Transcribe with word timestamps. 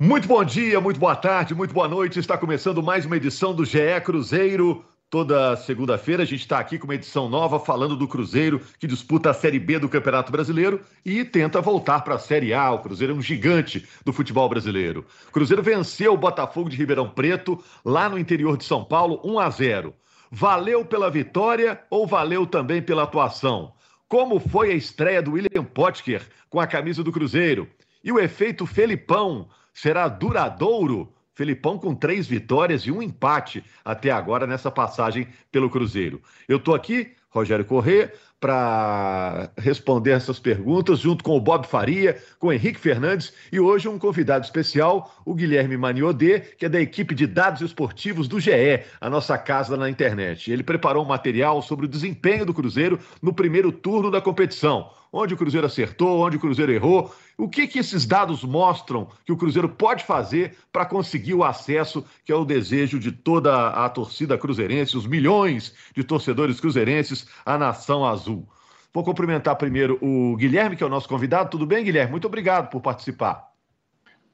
Muito 0.00 0.28
bom 0.28 0.44
dia, 0.44 0.80
muito 0.80 1.00
boa 1.00 1.16
tarde, 1.16 1.56
muito 1.56 1.74
boa 1.74 1.88
noite. 1.88 2.20
Está 2.20 2.38
começando 2.38 2.80
mais 2.80 3.04
uma 3.04 3.16
edição 3.16 3.52
do 3.52 3.64
GE 3.64 4.00
Cruzeiro. 4.04 4.84
Toda 5.10 5.56
segunda-feira 5.56 6.22
a 6.22 6.24
gente 6.24 6.42
está 6.42 6.60
aqui 6.60 6.78
com 6.78 6.84
uma 6.84 6.94
edição 6.94 7.28
nova 7.28 7.58
falando 7.58 7.96
do 7.96 8.06
Cruzeiro 8.06 8.60
que 8.78 8.86
disputa 8.86 9.30
a 9.30 9.34
Série 9.34 9.58
B 9.58 9.76
do 9.80 9.88
Campeonato 9.88 10.30
Brasileiro 10.30 10.82
e 11.04 11.24
tenta 11.24 11.60
voltar 11.60 12.02
para 12.02 12.14
a 12.14 12.18
Série 12.18 12.54
A. 12.54 12.70
O 12.70 12.78
Cruzeiro 12.78 13.12
é 13.12 13.16
um 13.16 13.20
gigante 13.20 13.88
do 14.04 14.12
futebol 14.12 14.48
brasileiro. 14.48 15.04
O 15.30 15.32
Cruzeiro 15.32 15.64
venceu 15.64 16.14
o 16.14 16.16
Botafogo 16.16 16.70
de 16.70 16.76
Ribeirão 16.76 17.10
Preto 17.10 17.60
lá 17.84 18.08
no 18.08 18.20
interior 18.20 18.56
de 18.56 18.62
São 18.62 18.84
Paulo 18.84 19.20
1 19.24 19.40
a 19.40 19.50
0. 19.50 19.94
Valeu 20.30 20.84
pela 20.84 21.10
vitória 21.10 21.82
ou 21.90 22.06
valeu 22.06 22.46
também 22.46 22.80
pela 22.80 23.02
atuação? 23.02 23.72
Como 24.06 24.38
foi 24.38 24.70
a 24.70 24.76
estreia 24.76 25.20
do 25.20 25.32
William 25.32 25.64
Potker 25.64 26.22
com 26.48 26.60
a 26.60 26.68
camisa 26.68 27.02
do 27.02 27.10
Cruzeiro? 27.10 27.68
E 28.04 28.12
o 28.12 28.20
efeito 28.20 28.64
Felipão 28.64 29.48
será 29.80 30.08
duradouro. 30.08 31.12
Felipão 31.34 31.78
com 31.78 31.94
três 31.94 32.26
vitórias 32.26 32.82
e 32.82 32.90
um 32.90 33.00
empate 33.00 33.62
até 33.84 34.10
agora 34.10 34.44
nessa 34.44 34.72
passagem 34.72 35.28
pelo 35.52 35.70
Cruzeiro. 35.70 36.20
Eu 36.48 36.56
estou 36.56 36.74
aqui, 36.74 37.12
Rogério 37.30 37.64
Corrêa, 37.64 38.12
para 38.40 39.48
responder 39.56 40.10
essas 40.10 40.40
perguntas, 40.40 40.98
junto 40.98 41.22
com 41.22 41.36
o 41.36 41.40
Bob 41.40 41.64
Faria, 41.64 42.20
com 42.40 42.48
o 42.48 42.52
Henrique 42.52 42.80
Fernandes 42.80 43.32
e 43.52 43.60
hoje 43.60 43.88
um 43.88 44.00
convidado 44.00 44.44
especial, 44.44 45.14
o 45.24 45.32
Guilherme 45.32 45.76
Maniodê, 45.76 46.40
que 46.40 46.66
é 46.66 46.68
da 46.68 46.80
equipe 46.80 47.14
de 47.14 47.28
dados 47.28 47.62
esportivos 47.62 48.26
do 48.26 48.40
GE, 48.40 48.82
a 49.00 49.08
nossa 49.08 49.38
casa 49.38 49.76
na 49.76 49.88
internet. 49.88 50.50
Ele 50.50 50.64
preparou 50.64 51.04
um 51.04 51.08
material 51.08 51.62
sobre 51.62 51.86
o 51.86 51.88
desempenho 51.88 52.44
do 52.44 52.54
Cruzeiro 52.54 52.98
no 53.22 53.32
primeiro 53.32 53.70
turno 53.70 54.10
da 54.10 54.20
competição 54.20 54.90
onde 55.12 55.34
o 55.34 55.36
Cruzeiro 55.36 55.66
acertou, 55.66 56.20
onde 56.20 56.36
o 56.36 56.40
Cruzeiro 56.40 56.72
errou. 56.72 57.14
O 57.36 57.48
que, 57.48 57.66
que 57.66 57.78
esses 57.78 58.06
dados 58.06 58.42
mostram 58.42 59.08
que 59.24 59.32
o 59.32 59.36
Cruzeiro 59.36 59.68
pode 59.68 60.04
fazer 60.04 60.56
para 60.72 60.84
conseguir 60.84 61.34
o 61.34 61.44
acesso, 61.44 62.04
que 62.24 62.32
é 62.32 62.34
o 62.34 62.44
desejo 62.44 62.98
de 62.98 63.12
toda 63.12 63.68
a 63.68 63.88
torcida 63.88 64.36
cruzeirense, 64.36 64.96
os 64.96 65.06
milhões 65.06 65.74
de 65.94 66.02
torcedores 66.02 66.60
cruzeirenses, 66.60 67.28
a 67.44 67.56
nação 67.56 68.04
azul? 68.04 68.48
Vou 68.92 69.04
cumprimentar 69.04 69.56
primeiro 69.56 69.98
o 70.02 70.36
Guilherme, 70.36 70.74
que 70.74 70.82
é 70.82 70.86
o 70.86 70.90
nosso 70.90 71.08
convidado. 71.08 71.50
Tudo 71.50 71.66
bem, 71.66 71.84
Guilherme? 71.84 72.10
Muito 72.10 72.26
obrigado 72.26 72.70
por 72.70 72.80
participar. 72.80 73.48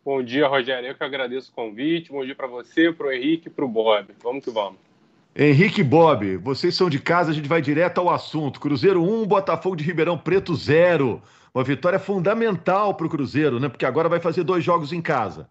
Bom 0.04 0.22
dia, 0.22 0.46
Rogério. 0.46 0.88
Eu 0.88 0.94
que 0.94 1.02
agradeço 1.02 1.50
o 1.50 1.54
convite. 1.54 2.12
Bom 2.12 2.24
dia 2.24 2.34
para 2.34 2.46
você, 2.46 2.92
para 2.92 3.08
o 3.08 3.12
Henrique 3.12 3.48
e 3.48 3.50
para 3.50 3.64
o 3.64 3.68
Bob. 3.68 4.14
Vamos 4.22 4.44
que 4.44 4.50
vamos. 4.50 4.93
Henrique 5.36 5.82
Bob, 5.82 6.36
vocês 6.36 6.76
são 6.76 6.88
de 6.88 7.00
casa, 7.00 7.32
a 7.32 7.34
gente 7.34 7.48
vai 7.48 7.60
direto 7.60 7.98
ao 7.98 8.08
assunto. 8.08 8.60
Cruzeiro 8.60 9.02
1, 9.02 9.26
Botafogo 9.26 9.74
de 9.74 9.82
Ribeirão 9.82 10.16
Preto 10.16 10.54
0. 10.54 11.20
Uma 11.52 11.64
vitória 11.64 11.98
fundamental 11.98 12.94
para 12.94 13.06
o 13.06 13.10
Cruzeiro, 13.10 13.58
né? 13.58 13.68
Porque 13.68 13.84
agora 13.84 14.08
vai 14.08 14.20
fazer 14.20 14.44
dois 14.44 14.62
jogos 14.62 14.92
em 14.92 15.02
casa. 15.02 15.48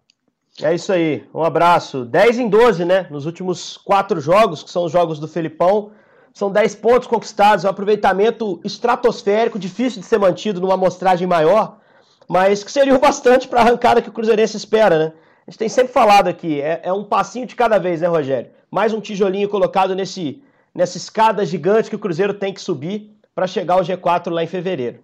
É 0.61 0.73
isso 0.73 0.93
aí. 0.93 1.25
Um 1.33 1.43
abraço. 1.43 2.05
10 2.05 2.39
em 2.39 2.47
12, 2.47 2.85
né? 2.85 3.07
Nos 3.09 3.25
últimos 3.25 3.75
quatro 3.75 4.21
jogos, 4.21 4.63
que 4.63 4.69
são 4.69 4.85
os 4.85 4.91
jogos 4.91 5.19
do 5.19 5.27
Felipão. 5.27 5.91
São 6.33 6.49
10 6.49 6.75
pontos 6.75 7.07
conquistados, 7.07 7.65
um 7.65 7.69
aproveitamento 7.69 8.61
estratosférico, 8.63 9.59
difícil 9.59 9.99
de 9.99 10.07
ser 10.07 10.17
mantido 10.17 10.61
numa 10.61 10.75
amostragem 10.75 11.27
maior, 11.27 11.77
mas 12.27 12.63
que 12.63 12.71
seria 12.71 12.95
o 12.95 12.99
bastante 12.99 13.47
para 13.47 13.59
a 13.59 13.63
arrancada 13.63 14.01
que 14.01 14.09
o 14.09 14.13
Cruzeirense 14.13 14.57
espera, 14.57 14.97
né? 14.97 15.13
A 15.45 15.51
gente 15.51 15.59
tem 15.59 15.69
sempre 15.69 15.91
falado 15.91 16.27
aqui, 16.27 16.61
é, 16.61 16.81
é 16.83 16.93
um 16.93 17.03
passinho 17.03 17.45
de 17.45 17.55
cada 17.55 17.77
vez, 17.77 18.01
né, 18.01 18.07
Rogério? 18.07 18.49
mais 18.73 18.91
um 18.91 18.99
tijolinho 18.99 19.47
colocado 19.47 19.93
nesse, 19.93 20.41
nessa 20.73 20.97
escada 20.97 21.45
gigante 21.45 21.91
que 21.91 21.95
o 21.95 21.99
Cruzeiro 21.99 22.33
tem 22.33 22.51
que 22.51 22.59
subir 22.59 23.15
para 23.35 23.45
chegar 23.45 23.75
ao 23.75 23.81
G4 23.81 24.31
lá 24.31 24.43
em 24.43 24.47
fevereiro. 24.47 25.03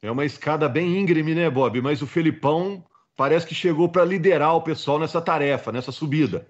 É 0.00 0.08
uma 0.08 0.24
escada 0.24 0.68
bem 0.68 1.00
íngreme, 1.00 1.34
né, 1.34 1.50
Bob? 1.50 1.82
Mas 1.82 2.02
o 2.02 2.06
Felipão 2.06 2.84
parece 3.16 3.48
que 3.48 3.54
chegou 3.54 3.88
para 3.88 4.04
liderar 4.04 4.54
o 4.54 4.62
pessoal 4.62 5.00
nessa 5.00 5.20
tarefa, 5.20 5.72
nessa 5.72 5.90
subida. 5.90 6.46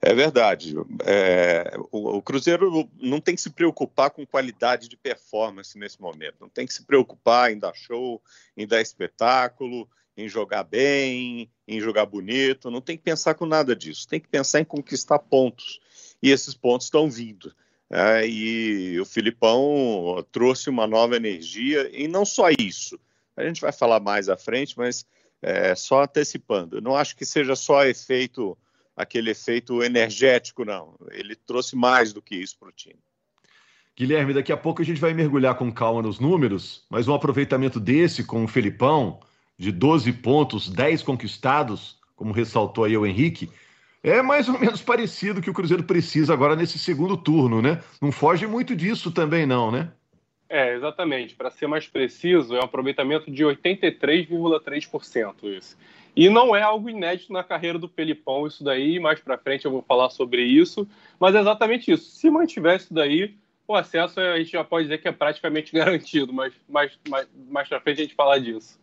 É 0.00 0.14
verdade. 0.14 0.74
É, 1.04 1.76
o, 1.90 2.16
o, 2.16 2.22
Cruzeiro 2.22 2.88
não 2.98 3.20
tem 3.20 3.34
que 3.34 3.40
se 3.42 3.50
preocupar 3.50 4.10
com 4.10 4.24
qualidade 4.24 4.88
de 4.88 4.96
performance 4.96 5.78
nesse 5.78 6.00
momento. 6.00 6.36
Não 6.40 6.48
tem 6.48 6.66
que 6.66 6.72
se 6.72 6.82
preocupar 6.82 7.52
em 7.52 7.58
dar 7.58 7.74
show, 7.74 8.22
em 8.56 8.66
dar 8.66 8.80
espetáculo 8.80 9.86
em 10.16 10.28
jogar 10.28 10.64
bem, 10.64 11.50
em 11.66 11.80
jogar 11.80 12.06
bonito, 12.06 12.70
não 12.70 12.80
tem 12.80 12.96
que 12.96 13.02
pensar 13.02 13.34
com 13.34 13.46
nada 13.46 13.74
disso, 13.74 14.06
tem 14.06 14.20
que 14.20 14.28
pensar 14.28 14.60
em 14.60 14.64
conquistar 14.64 15.18
pontos. 15.18 15.80
E 16.22 16.30
esses 16.30 16.54
pontos 16.54 16.86
estão 16.86 17.10
vindo. 17.10 17.52
É, 17.90 18.26
e 18.26 18.98
o 19.00 19.04
Filipão 19.04 20.24
trouxe 20.32 20.70
uma 20.70 20.86
nova 20.86 21.14
energia, 21.14 21.90
e 21.92 22.08
não 22.08 22.24
só 22.24 22.48
isso, 22.58 22.98
a 23.36 23.44
gente 23.44 23.60
vai 23.60 23.70
falar 23.70 24.00
mais 24.00 24.30
à 24.30 24.36
frente, 24.36 24.78
mas 24.78 25.04
é, 25.42 25.74
só 25.74 26.02
antecipando, 26.02 26.80
não 26.80 26.96
acho 26.96 27.14
que 27.14 27.26
seja 27.26 27.54
só 27.54 27.84
efeito, 27.84 28.56
aquele 28.96 29.30
efeito 29.30 29.82
energético, 29.82 30.64
não. 30.64 30.94
Ele 31.10 31.34
trouxe 31.34 31.76
mais 31.76 32.12
do 32.12 32.22
que 32.22 32.34
isso 32.36 32.56
para 32.58 32.68
o 32.68 32.72
time. 32.72 32.98
Guilherme, 33.94 34.32
daqui 34.32 34.52
a 34.52 34.56
pouco 34.56 34.80
a 34.80 34.84
gente 34.84 35.00
vai 35.00 35.12
mergulhar 35.12 35.54
com 35.54 35.70
calma 35.70 36.00
nos 36.00 36.18
números, 36.18 36.86
mas 36.88 37.08
um 37.08 37.14
aproveitamento 37.14 37.78
desse 37.78 38.24
com 38.24 38.42
o 38.42 38.48
Felipão, 38.48 39.20
de 39.62 39.70
12 39.70 40.12
pontos, 40.14 40.68
10 40.68 41.04
conquistados, 41.04 41.96
como 42.16 42.32
ressaltou 42.32 42.82
aí 42.82 42.96
o 42.96 43.06
Henrique, 43.06 43.48
é 44.02 44.20
mais 44.20 44.48
ou 44.48 44.58
menos 44.58 44.82
parecido 44.82 45.40
que 45.40 45.48
o 45.48 45.54
Cruzeiro 45.54 45.84
precisa 45.84 46.32
agora 46.32 46.56
nesse 46.56 46.80
segundo 46.80 47.16
turno, 47.16 47.62
né? 47.62 47.80
Não 48.00 48.10
foge 48.10 48.44
muito 48.44 48.74
disso 48.74 49.12
também, 49.12 49.46
não, 49.46 49.70
né? 49.70 49.92
É, 50.48 50.74
exatamente. 50.74 51.36
Para 51.36 51.48
ser 51.48 51.68
mais 51.68 51.86
preciso, 51.86 52.56
é 52.56 52.58
um 52.58 52.64
aproveitamento 52.64 53.30
de 53.30 53.44
83,3% 53.44 55.44
isso. 55.44 55.78
E 56.16 56.28
não 56.28 56.56
é 56.56 56.62
algo 56.62 56.90
inédito 56.90 57.32
na 57.32 57.44
carreira 57.44 57.78
do 57.78 57.88
Felipão, 57.88 58.48
isso 58.48 58.64
daí, 58.64 58.98
mais 58.98 59.20
para 59.20 59.38
frente 59.38 59.64
eu 59.64 59.70
vou 59.70 59.82
falar 59.82 60.10
sobre 60.10 60.42
isso, 60.42 60.88
mas 61.20 61.36
é 61.36 61.40
exatamente 61.40 61.92
isso. 61.92 62.10
Se 62.10 62.28
mantiver 62.28 62.74
isso 62.76 62.92
daí, 62.92 63.36
o 63.66 63.74
acesso 63.76 64.18
a 64.18 64.38
gente 64.38 64.50
já 64.50 64.64
pode 64.64 64.86
dizer 64.86 64.98
que 64.98 65.06
é 65.06 65.12
praticamente 65.12 65.72
garantido, 65.72 66.32
mas 66.32 66.52
mais, 66.68 66.98
mais, 67.08 67.28
mais 67.48 67.68
para 67.68 67.80
frente 67.80 68.00
a 68.00 68.04
gente 68.04 68.16
falar 68.16 68.40
disso. 68.40 68.81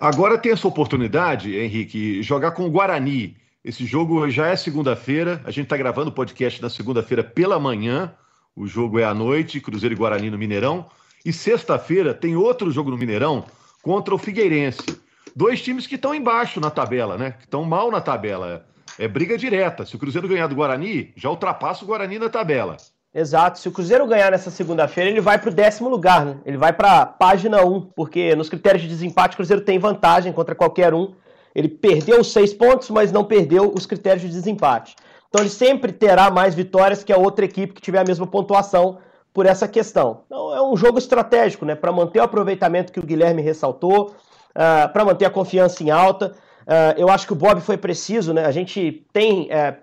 Agora 0.00 0.38
tem 0.38 0.52
essa 0.52 0.66
oportunidade, 0.66 1.56
Henrique, 1.56 2.22
jogar 2.22 2.50
com 2.52 2.66
o 2.66 2.70
Guarani. 2.70 3.36
Esse 3.64 3.86
jogo 3.86 4.28
já 4.28 4.48
é 4.48 4.56
segunda-feira, 4.56 5.40
a 5.44 5.50
gente 5.50 5.64
está 5.64 5.76
gravando 5.76 6.10
o 6.10 6.12
podcast 6.12 6.60
na 6.60 6.68
segunda-feira 6.68 7.24
pela 7.24 7.58
manhã, 7.58 8.12
o 8.56 8.66
jogo 8.66 8.98
é 8.98 9.04
à 9.04 9.14
noite, 9.14 9.60
Cruzeiro 9.60 9.94
e 9.94 9.98
Guarani 9.98 10.30
no 10.30 10.38
Mineirão. 10.38 10.86
E 11.24 11.32
sexta-feira 11.32 12.12
tem 12.12 12.36
outro 12.36 12.70
jogo 12.70 12.90
no 12.90 12.98
Mineirão 12.98 13.44
contra 13.82 14.14
o 14.14 14.18
Figueirense. 14.18 15.00
Dois 15.34 15.60
times 15.62 15.86
que 15.86 15.96
estão 15.96 16.14
embaixo 16.14 16.60
na 16.60 16.70
tabela, 16.70 17.18
né? 17.18 17.32
Que 17.32 17.44
estão 17.44 17.64
mal 17.64 17.90
na 17.90 18.00
tabela. 18.00 18.64
É 18.98 19.08
briga 19.08 19.36
direta. 19.36 19.84
Se 19.84 19.96
o 19.96 19.98
Cruzeiro 19.98 20.28
ganhar 20.28 20.46
do 20.46 20.54
Guarani, 20.54 21.12
já 21.16 21.28
ultrapassa 21.30 21.84
o 21.84 21.86
Guarani 21.86 22.18
na 22.18 22.28
tabela. 22.28 22.76
Exato. 23.14 23.60
Se 23.60 23.68
o 23.68 23.72
Cruzeiro 23.72 24.06
ganhar 24.06 24.32
nessa 24.32 24.50
segunda-feira, 24.50 25.08
ele 25.08 25.20
vai 25.20 25.38
para 25.38 25.50
o 25.50 25.54
décimo 25.54 25.88
lugar, 25.88 26.24
né? 26.24 26.36
Ele 26.44 26.56
vai 26.56 26.72
para 26.72 27.06
página 27.06 27.64
1, 27.64 27.80
porque 27.94 28.34
nos 28.34 28.48
critérios 28.48 28.82
de 28.82 28.88
desempate 28.88 29.34
o 29.34 29.36
Cruzeiro 29.36 29.62
tem 29.62 29.78
vantagem 29.78 30.32
contra 30.32 30.54
qualquer 30.54 30.92
um. 30.92 31.14
Ele 31.54 31.68
perdeu 31.68 32.20
os 32.20 32.32
seis 32.32 32.52
pontos, 32.52 32.90
mas 32.90 33.12
não 33.12 33.22
perdeu 33.22 33.72
os 33.72 33.86
critérios 33.86 34.22
de 34.22 34.28
desempate. 34.28 34.96
Então 35.28 35.42
ele 35.42 35.50
sempre 35.50 35.92
terá 35.92 36.28
mais 36.28 36.56
vitórias 36.56 37.04
que 37.04 37.12
a 37.12 37.16
outra 37.16 37.44
equipe 37.44 37.72
que 37.72 37.80
tiver 37.80 38.00
a 38.00 38.04
mesma 38.04 38.26
pontuação 38.26 38.98
por 39.32 39.46
essa 39.46 39.68
questão. 39.68 40.22
Então 40.26 40.54
é 40.54 40.62
um 40.62 40.76
jogo 40.76 40.98
estratégico, 40.98 41.64
né? 41.64 41.76
Para 41.76 41.92
manter 41.92 42.18
o 42.18 42.22
aproveitamento 42.24 42.92
que 42.92 43.00
o 43.00 43.06
Guilherme 43.06 43.42
ressaltou, 43.42 44.08
uh, 44.08 44.14
ah, 44.54 44.90
para 44.92 45.04
manter 45.04 45.24
a 45.24 45.30
confiança 45.30 45.82
em 45.82 45.90
alta. 45.90 46.32
Uh, 46.62 46.94
eu 46.96 47.08
acho 47.08 47.26
que 47.26 47.32
o 47.32 47.36
Bob 47.36 47.60
foi 47.60 47.76
preciso, 47.76 48.32
né? 48.32 48.44
A 48.44 48.50
gente 48.50 49.04
tem 49.12 49.48
uh, 49.50 49.76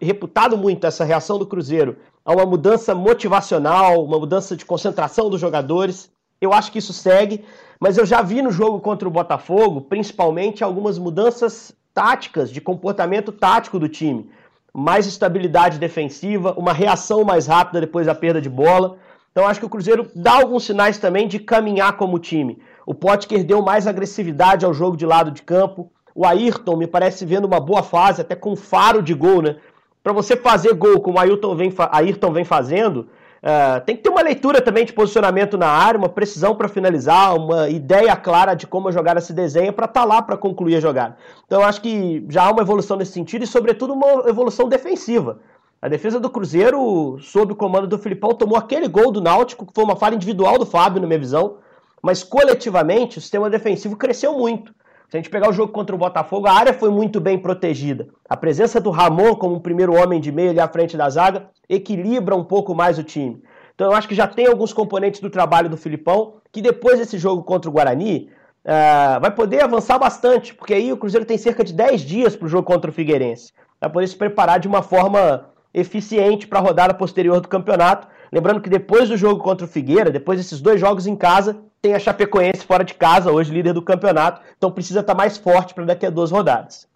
reputado 0.00 0.56
muito 0.56 0.86
essa 0.86 1.04
reação 1.04 1.38
do 1.38 1.46
Cruzeiro 1.46 1.96
a 2.24 2.32
uma 2.32 2.46
mudança 2.46 2.94
motivacional, 2.94 4.04
uma 4.04 4.18
mudança 4.18 4.56
de 4.56 4.64
concentração 4.64 5.28
dos 5.30 5.40
jogadores. 5.40 6.10
Eu 6.40 6.52
acho 6.52 6.72
que 6.72 6.78
isso 6.78 6.92
segue, 6.92 7.44
mas 7.80 7.98
eu 7.98 8.06
já 8.06 8.22
vi 8.22 8.42
no 8.42 8.50
jogo 8.50 8.80
contra 8.80 9.08
o 9.08 9.10
Botafogo, 9.10 9.80
principalmente, 9.82 10.62
algumas 10.62 10.98
mudanças 10.98 11.74
táticas, 11.94 12.50
de 12.50 12.60
comportamento 12.60 13.32
tático 13.32 13.78
do 13.78 13.88
time. 13.88 14.30
Mais 14.72 15.06
estabilidade 15.06 15.78
defensiva, 15.78 16.54
uma 16.56 16.72
reação 16.72 17.24
mais 17.24 17.46
rápida 17.46 17.80
depois 17.80 18.06
da 18.06 18.14
perda 18.14 18.40
de 18.40 18.48
bola. 18.48 18.96
Então 19.30 19.46
acho 19.46 19.60
que 19.60 19.66
o 19.66 19.70
Cruzeiro 19.70 20.10
dá 20.14 20.34
alguns 20.34 20.64
sinais 20.64 20.98
também 20.98 21.28
de 21.28 21.38
caminhar 21.38 21.96
como 21.96 22.18
time. 22.18 22.58
O 22.86 22.94
Potker 22.94 23.44
deu 23.44 23.62
mais 23.62 23.86
agressividade 23.86 24.64
ao 24.64 24.74
jogo 24.74 24.96
de 24.96 25.06
lado 25.06 25.30
de 25.30 25.42
campo. 25.42 25.90
O 26.14 26.26
Ayrton 26.26 26.76
me 26.76 26.86
parece 26.86 27.24
vendo 27.24 27.44
uma 27.46 27.60
boa 27.60 27.82
fase, 27.82 28.20
até 28.20 28.34
com 28.34 28.54
faro 28.54 29.02
de 29.02 29.14
gol, 29.14 29.42
né? 29.42 29.56
para 30.02 30.12
você 30.12 30.36
fazer 30.36 30.74
gol 30.74 31.00
como 31.00 31.16
o 31.16 31.20
Ayrton 31.20 31.54
vem, 31.54 31.72
Ayrton 31.92 32.32
vem 32.32 32.44
fazendo, 32.44 33.08
uh, 33.42 33.80
tem 33.86 33.96
que 33.96 34.02
ter 34.02 34.08
uma 34.08 34.22
leitura 34.22 34.60
também 34.60 34.84
de 34.84 34.92
posicionamento 34.92 35.56
na 35.56 35.68
área, 35.68 35.98
uma 35.98 36.08
precisão 36.08 36.56
para 36.56 36.68
finalizar, 36.68 37.36
uma 37.36 37.68
ideia 37.68 38.14
clara 38.16 38.54
de 38.54 38.66
como 38.66 38.88
a 38.88 38.92
jogada 38.92 39.20
se 39.20 39.32
desenha 39.32 39.72
para 39.72 39.86
estar 39.86 40.00
tá 40.00 40.06
lá 40.06 40.20
para 40.20 40.36
concluir 40.36 40.76
a 40.76 40.80
jogada. 40.80 41.16
Então 41.46 41.60
eu 41.60 41.66
acho 41.66 41.80
que 41.80 42.24
já 42.28 42.44
há 42.44 42.50
uma 42.50 42.62
evolução 42.62 42.96
nesse 42.96 43.12
sentido 43.12 43.44
e, 43.44 43.46
sobretudo, 43.46 43.92
uma 43.92 44.28
evolução 44.28 44.68
defensiva. 44.68 45.38
A 45.80 45.88
defesa 45.88 46.20
do 46.20 46.30
Cruzeiro, 46.30 47.18
sob 47.20 47.52
o 47.52 47.56
comando 47.56 47.88
do 47.88 47.98
Filipão, 47.98 48.30
tomou 48.34 48.56
aquele 48.56 48.86
gol 48.86 49.10
do 49.10 49.20
Náutico, 49.20 49.66
que 49.66 49.74
foi 49.74 49.84
uma 49.84 49.96
falha 49.96 50.14
individual 50.14 50.58
do 50.58 50.66
Fábio, 50.66 51.00
na 51.00 51.08
minha 51.08 51.18
visão, 51.18 51.56
mas 52.00 52.22
coletivamente 52.22 53.18
o 53.18 53.20
sistema 53.20 53.50
defensivo 53.50 53.96
cresceu 53.96 54.32
muito. 54.36 54.72
Se 55.12 55.18
a 55.18 55.20
gente 55.20 55.28
pegar 55.28 55.50
o 55.50 55.52
jogo 55.52 55.74
contra 55.74 55.94
o 55.94 55.98
Botafogo, 55.98 56.46
a 56.46 56.54
área 56.54 56.72
foi 56.72 56.88
muito 56.88 57.20
bem 57.20 57.38
protegida. 57.38 58.08
A 58.26 58.34
presença 58.34 58.80
do 58.80 58.88
Ramon 58.88 59.34
como 59.34 59.60
primeiro 59.60 59.94
homem 59.94 60.18
de 60.18 60.32
meio 60.32 60.48
ali 60.48 60.58
à 60.58 60.66
frente 60.66 60.96
da 60.96 61.06
zaga 61.10 61.50
equilibra 61.68 62.34
um 62.34 62.42
pouco 62.42 62.74
mais 62.74 62.98
o 62.98 63.02
time. 63.02 63.42
Então 63.74 63.88
eu 63.88 63.92
acho 63.92 64.08
que 64.08 64.14
já 64.14 64.26
tem 64.26 64.46
alguns 64.46 64.72
componentes 64.72 65.20
do 65.20 65.28
trabalho 65.28 65.68
do 65.68 65.76
Filipão 65.76 66.36
que 66.50 66.62
depois 66.62 66.98
desse 66.98 67.18
jogo 67.18 67.42
contra 67.42 67.68
o 67.68 67.72
Guarani 67.74 68.30
uh, 68.64 69.20
vai 69.20 69.30
poder 69.30 69.62
avançar 69.62 69.98
bastante, 69.98 70.54
porque 70.54 70.72
aí 70.72 70.90
o 70.90 70.96
Cruzeiro 70.96 71.26
tem 71.26 71.36
cerca 71.36 71.62
de 71.62 71.74
10 71.74 72.00
dias 72.00 72.34
para 72.34 72.46
o 72.46 72.48
jogo 72.48 72.66
contra 72.66 72.90
o 72.90 72.94
Figueirense. 72.94 73.52
Vai 73.78 73.90
poder 73.90 74.06
se 74.06 74.16
preparar 74.16 74.60
de 74.60 74.66
uma 74.66 74.80
forma 74.80 75.44
eficiente 75.74 76.46
para 76.46 76.58
a 76.58 76.62
rodada 76.62 76.94
posterior 76.94 77.38
do 77.38 77.48
campeonato. 77.48 78.08
Lembrando 78.32 78.62
que 78.62 78.70
depois 78.70 79.10
do 79.10 79.16
jogo 79.16 79.42
contra 79.42 79.66
o 79.66 79.68
Figueira, 79.68 80.10
depois 80.10 80.38
desses 80.38 80.58
dois 80.62 80.80
jogos 80.80 81.06
em 81.06 81.14
casa, 81.14 81.62
tem 81.82 81.92
a 81.92 81.98
Chapecoense 81.98 82.64
fora 82.64 82.82
de 82.82 82.94
casa, 82.94 83.30
hoje 83.30 83.52
líder 83.52 83.74
do 83.74 83.82
campeonato, 83.82 84.40
então 84.56 84.72
precisa 84.72 85.00
estar 85.00 85.12
tá 85.12 85.18
mais 85.18 85.36
forte 85.36 85.74
para 85.74 85.84
daqui 85.84 86.06
a 86.06 86.10
duas 86.10 86.30
rodadas. 86.30 86.88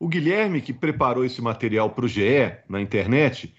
O 0.00 0.08
Guilherme, 0.08 0.62
que 0.62 0.72
preparou 0.72 1.22
esse 1.22 1.42
material 1.42 1.90
para 1.90 2.06
o 2.06 2.08
GE 2.08 2.56
na 2.66 2.80
internet, 2.80 3.54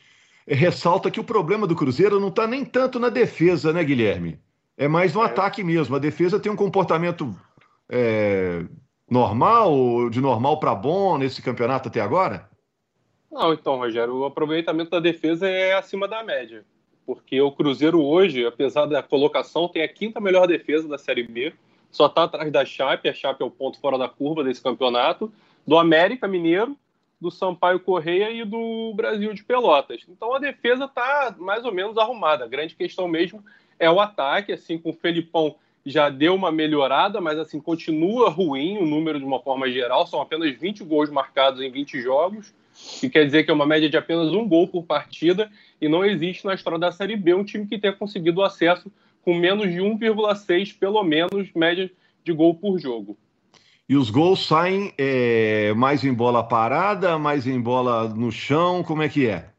ressalta 0.47 1.11
que 1.11 1.19
o 1.19 1.23
problema 1.23 1.67
do 1.67 1.75
Cruzeiro 1.75 2.19
não 2.19 2.29
está 2.29 2.47
nem 2.47 2.65
tanto 2.65 2.99
na 2.99 3.09
defesa, 3.09 3.71
né, 3.71 3.83
Guilherme? 3.83 4.39
É 4.75 4.87
mais 4.87 5.13
no 5.13 5.21
é. 5.21 5.25
ataque 5.25 5.63
mesmo. 5.63 5.95
A 5.95 5.99
defesa 5.99 6.39
tem 6.39 6.51
um 6.51 6.55
comportamento 6.55 7.35
é, 7.87 8.65
normal, 9.09 10.09
de 10.09 10.19
normal 10.19 10.59
para 10.59 10.73
bom 10.73 11.19
nesse 11.19 11.41
campeonato 11.41 11.87
até 11.87 12.01
agora? 12.01 12.49
Não, 13.31 13.53
então, 13.53 13.77
Rogério, 13.77 14.15
o 14.15 14.25
aproveitamento 14.25 14.89
da 14.89 14.99
defesa 14.99 15.47
é 15.47 15.73
acima 15.73 16.07
da 16.07 16.23
média 16.23 16.65
porque 17.05 17.39
o 17.39 17.51
Cruzeiro 17.51 18.01
hoje, 18.01 18.45
apesar 18.45 18.85
da 18.85 19.03
colocação, 19.03 19.67
tem 19.67 19.83
a 19.83 19.87
quinta 19.87 20.19
melhor 20.19 20.47
defesa 20.47 20.87
da 20.87 20.97
Série 20.97 21.23
B, 21.23 21.53
só 21.91 22.07
está 22.07 22.23
atrás 22.23 22.51
da 22.51 22.65
Chape, 22.65 23.07
a 23.07 23.13
Chape 23.13 23.43
é 23.43 23.45
o 23.45 23.51
ponto 23.51 23.79
fora 23.79 23.97
da 23.97 24.09
curva 24.09 24.43
desse 24.43 24.61
campeonato, 24.61 25.31
do 25.65 25.77
América 25.77 26.27
Mineiro, 26.27 26.75
do 27.21 27.31
Sampaio 27.31 27.79
Correia 27.79 28.31
e 28.31 28.43
do 28.43 28.93
Brasil 28.95 29.33
de 29.33 29.43
Pelotas. 29.43 30.01
Então 30.09 30.33
a 30.33 30.39
defesa 30.39 30.85
está 30.85 31.33
mais 31.37 31.63
ou 31.63 31.73
menos 31.73 31.97
arrumada. 31.97 32.43
A 32.43 32.47
grande 32.47 32.75
questão 32.75 33.07
mesmo 33.07 33.43
é 33.79 33.89
o 33.89 33.99
ataque, 33.99 34.51
assim, 34.51 34.77
com 34.77 34.89
o 34.89 34.93
Felipão 34.93 35.55
já 35.85 36.09
deu 36.09 36.33
uma 36.33 36.51
melhorada, 36.51 37.21
mas 37.21 37.37
assim 37.37 37.61
continua 37.61 38.29
ruim 38.29 38.77
o 38.79 38.85
número 38.85 39.19
de 39.19 39.25
uma 39.25 39.39
forma 39.39 39.69
geral, 39.69 40.07
são 40.07 40.19
apenas 40.19 40.51
20 40.57 40.83
gols 40.83 41.11
marcados 41.11 41.61
em 41.61 41.69
20 41.69 42.01
jogos 42.01 42.53
que 42.99 43.09
quer 43.09 43.25
dizer 43.25 43.43
que 43.43 43.51
é 43.51 43.53
uma 43.53 43.65
média 43.65 43.89
de 43.89 43.97
apenas 43.97 44.31
um 44.33 44.47
gol 44.47 44.67
por 44.67 44.83
partida, 44.83 45.49
e 45.79 45.87
não 45.87 46.03
existe 46.03 46.45
na 46.45 46.53
história 46.53 46.79
da 46.79 46.91
Série 46.91 47.15
B 47.15 47.33
um 47.33 47.43
time 47.43 47.65
que 47.65 47.77
tenha 47.77 47.93
conseguido 47.93 48.43
acesso 48.43 48.91
com 49.21 49.33
menos 49.33 49.71
de 49.71 49.79
1,6, 49.79 50.77
pelo 50.77 51.03
menos, 51.03 51.51
média 51.55 51.91
de 52.23 52.31
gol 52.31 52.53
por 52.55 52.77
jogo. 52.77 53.17
E 53.87 53.95
os 53.95 54.09
gols 54.09 54.45
saem 54.45 54.93
é, 54.97 55.73
mais 55.75 56.03
em 56.03 56.13
bola 56.13 56.43
parada, 56.43 57.17
mais 57.17 57.47
em 57.47 57.59
bola 57.59 58.09
no 58.09 58.31
chão, 58.31 58.83
como 58.83 59.03
é 59.03 59.09
que 59.09 59.27
é? 59.27 59.49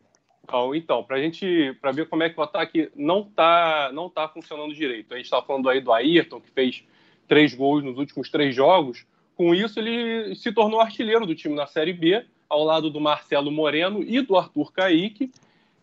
Então, 0.75 1.03
para 1.03 1.17
a 1.17 1.21
gente, 1.21 1.77
para 1.81 1.91
ver 1.91 2.09
como 2.09 2.23
é 2.23 2.31
que 2.31 2.39
o 2.39 2.43
ataque 2.43 2.91
não 2.95 3.23
está 3.23 3.91
não 3.93 4.09
tá 4.09 4.29
funcionando 4.29 4.73
direito. 4.75 5.13
A 5.13 5.17
gente 5.17 5.27
está 5.27 5.43
falando 5.43 5.69
aí 5.69 5.81
do 5.81 5.93
Ayrton, 5.93 6.41
que 6.41 6.51
fez 6.51 6.85
três 7.27 7.53
gols 7.53 7.83
nos 7.83 7.99
últimos 7.99 8.31
três 8.31 8.55
jogos. 8.55 9.05
Com 9.35 9.55
isso, 9.55 9.79
ele 9.81 10.35
se 10.37 10.53
tornou 10.53 10.81
artilheiro 10.81 11.27
do 11.27 11.35
time 11.35 11.55
na 11.55 11.67
Série 11.67 11.93
B 11.93 12.25
ao 12.49 12.65
lado 12.65 12.91
do 12.91 13.01
Marcelo 13.01 13.51
Moreno 13.51 14.03
e 14.03 14.21
do 14.21 14.37
Arthur 14.37 14.73
Caíque. 14.73 15.31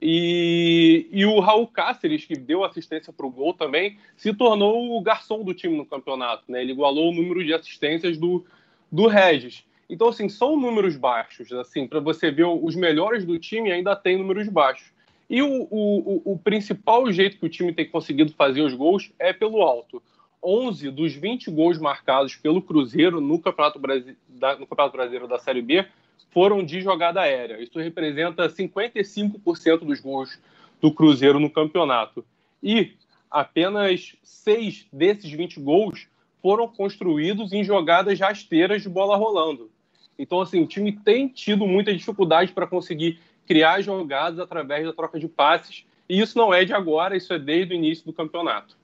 E, 0.01 1.07
e 1.11 1.25
o 1.25 1.39
Raul 1.39 1.65
Cáceres, 1.65 2.25
que 2.25 2.35
deu 2.35 2.63
assistência 2.63 3.13
para 3.13 3.25
o 3.25 3.31
gol 3.31 3.53
também, 3.53 3.97
se 4.17 4.33
tornou 4.33 4.97
o 4.97 5.01
garçom 5.01 5.43
do 5.43 5.53
time 5.53 5.77
no 5.77 5.85
campeonato. 5.85 6.43
Né? 6.49 6.61
Ele 6.61 6.73
igualou 6.73 7.09
o 7.09 7.15
número 7.15 7.43
de 7.43 7.53
assistências 7.53 8.17
do, 8.17 8.45
do 8.91 9.07
Regis. 9.07 9.63
Então, 9.89 10.09
assim, 10.09 10.27
são 10.27 10.59
números 10.59 10.97
baixos. 10.97 11.51
assim 11.53 11.87
Para 11.87 12.01
você 12.01 12.31
ver 12.31 12.45
os 12.45 12.75
melhores 12.75 13.23
do 13.23 13.39
time, 13.39 13.71
ainda 13.71 13.95
tem 13.95 14.17
números 14.17 14.49
baixos. 14.49 14.91
E 15.29 15.41
o, 15.41 15.67
o, 15.71 16.33
o, 16.33 16.37
principal 16.37 17.09
jeito 17.11 17.37
que 17.37 17.45
o 17.45 17.49
time 17.49 17.73
tem 17.73 17.87
conseguido 17.87 18.33
fazer 18.33 18.61
os 18.61 18.73
gols 18.73 19.11
é 19.17 19.31
pelo 19.31 19.61
alto. 19.61 20.03
11 20.43 20.91
dos 20.91 21.13
20 21.13 21.49
gols 21.49 21.79
marcados 21.79 22.35
pelo 22.35 22.61
Cruzeiro 22.61 23.21
no 23.21 23.39
Campeonato, 23.39 23.79
Brasi 23.79 24.17
no 24.59 24.67
Campeonato 24.67 24.97
Brasileiro 24.97 25.27
da 25.27 25.39
Série 25.39 25.61
B 25.61 25.85
foram 26.33 26.63
de 26.63 26.81
jogada 26.81 27.21
aérea. 27.21 27.61
Isso 27.61 27.79
representa 27.79 28.49
55% 28.49 29.79
dos 29.79 29.99
gols 29.99 30.39
do 30.81 30.91
Cruzeiro 30.91 31.39
no 31.39 31.49
campeonato. 31.49 32.25
E 32.61 32.93
apenas 33.29 34.15
seis 34.23 34.85
desses 34.91 35.31
20 35.31 35.59
gols 35.59 36.07
foram 36.41 36.67
construídos 36.67 37.53
em 37.53 37.63
jogadas 37.63 38.19
rasteiras 38.19 38.81
de 38.81 38.89
bola 38.89 39.15
rolando. 39.15 39.71
Então, 40.19 40.41
assim, 40.41 40.61
o 40.61 40.67
time 40.67 40.91
tem 40.91 41.27
tido 41.27 41.65
muita 41.65 41.93
dificuldade 41.93 42.51
para 42.51 42.67
conseguir 42.67 43.19
criar 43.47 43.81
jogadas 43.81 44.39
através 44.39 44.85
da 44.85 44.93
troca 44.93 45.19
de 45.19 45.27
passes. 45.27 45.85
E 46.09 46.19
isso 46.19 46.37
não 46.37 46.53
é 46.53 46.65
de 46.65 46.73
agora, 46.73 47.15
isso 47.15 47.33
é 47.33 47.39
desde 47.39 47.73
o 47.73 47.77
início 47.77 48.05
do 48.05 48.13
campeonato. 48.13 48.77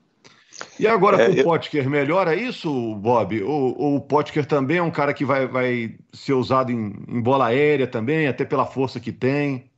E 0.78 0.86
agora 0.86 1.16
com 1.16 1.38
é, 1.38 1.40
o 1.40 1.44
Potker, 1.44 1.88
melhora 1.88 2.34
isso, 2.34 2.94
Bob? 2.96 3.42
Ou, 3.42 3.78
ou, 3.78 3.96
o 3.96 4.00
Potker 4.00 4.46
também 4.46 4.78
é 4.78 4.82
um 4.82 4.90
cara 4.90 5.14
que 5.14 5.24
vai, 5.24 5.46
vai 5.46 5.96
ser 6.12 6.32
usado 6.32 6.70
em, 6.70 6.94
em, 7.08 7.20
bola 7.20 7.46
aérea 7.46 7.86
também, 7.86 8.26
até 8.26 8.44
pela 8.44 8.66
força 8.66 9.00
que 9.00 9.12
tem? 9.12 9.70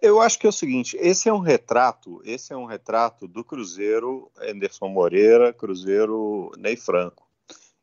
Eu 0.00 0.20
acho 0.20 0.38
que 0.38 0.46
é 0.46 0.48
o 0.48 0.52
seguinte, 0.52 0.96
esse 1.00 1.28
é 1.28 1.32
um 1.32 1.40
retrato, 1.40 2.20
esse 2.24 2.52
é 2.52 2.56
um 2.56 2.66
retrato 2.66 3.26
do 3.26 3.42
Cruzeiro 3.42 4.30
Anderson 4.40 4.88
Moreira, 4.88 5.52
Cruzeiro 5.52 6.52
Ney 6.56 6.76
Franco, 6.76 7.26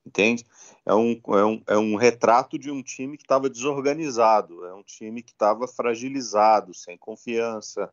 entende? 0.06 0.46
É 0.86 0.96
um, 0.96 1.20
é 1.28 1.46
um, 1.46 1.64
é 1.68 1.78
um 1.78 1.96
retrato 1.98 2.58
de 2.58 2.72
um 2.72 2.82
time 2.82 3.18
que 3.18 3.24
estava 3.24 3.50
desorganizado, 3.50 4.66
é 4.66 4.74
um 4.74 4.84
time 4.84 5.22
que 5.22 5.34
estava 5.34 5.68
fragilizado, 5.68 6.74
sem 6.74 6.98
confiança. 6.98 7.92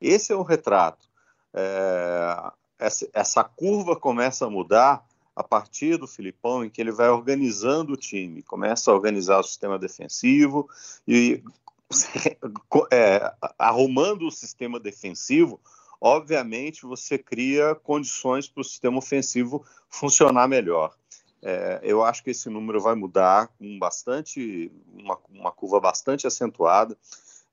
Esse 0.00 0.32
é 0.32 0.36
o 0.36 0.42
retrato. 0.42 1.08
É, 1.52 2.52
essa, 2.78 3.08
essa 3.12 3.44
curva 3.44 3.96
começa 3.96 4.46
a 4.46 4.50
mudar 4.50 5.04
a 5.34 5.42
partir 5.42 5.98
do 5.98 6.06
Filipão, 6.06 6.64
em 6.64 6.70
que 6.70 6.80
ele 6.80 6.90
vai 6.90 7.10
organizando 7.10 7.92
o 7.92 7.96
time, 7.96 8.42
começa 8.42 8.90
a 8.90 8.94
organizar 8.94 9.38
o 9.38 9.44
sistema 9.44 9.78
defensivo 9.78 10.68
e 11.06 11.42
é, 12.90 13.32
arrumando 13.58 14.26
o 14.26 14.30
sistema 14.30 14.80
defensivo, 14.80 15.60
obviamente 16.00 16.86
você 16.86 17.18
cria 17.18 17.74
condições 17.74 18.48
para 18.48 18.62
o 18.62 18.64
sistema 18.64 18.98
ofensivo 18.98 19.64
funcionar 19.88 20.48
melhor. 20.48 20.94
É, 21.42 21.80
eu 21.82 22.02
acho 22.02 22.24
que 22.24 22.30
esse 22.30 22.48
número 22.48 22.80
vai 22.80 22.94
mudar 22.94 23.48
com 23.58 23.78
bastante 23.78 24.72
uma, 24.92 25.18
uma 25.28 25.52
curva 25.52 25.78
bastante 25.78 26.26
acentuada. 26.26 26.96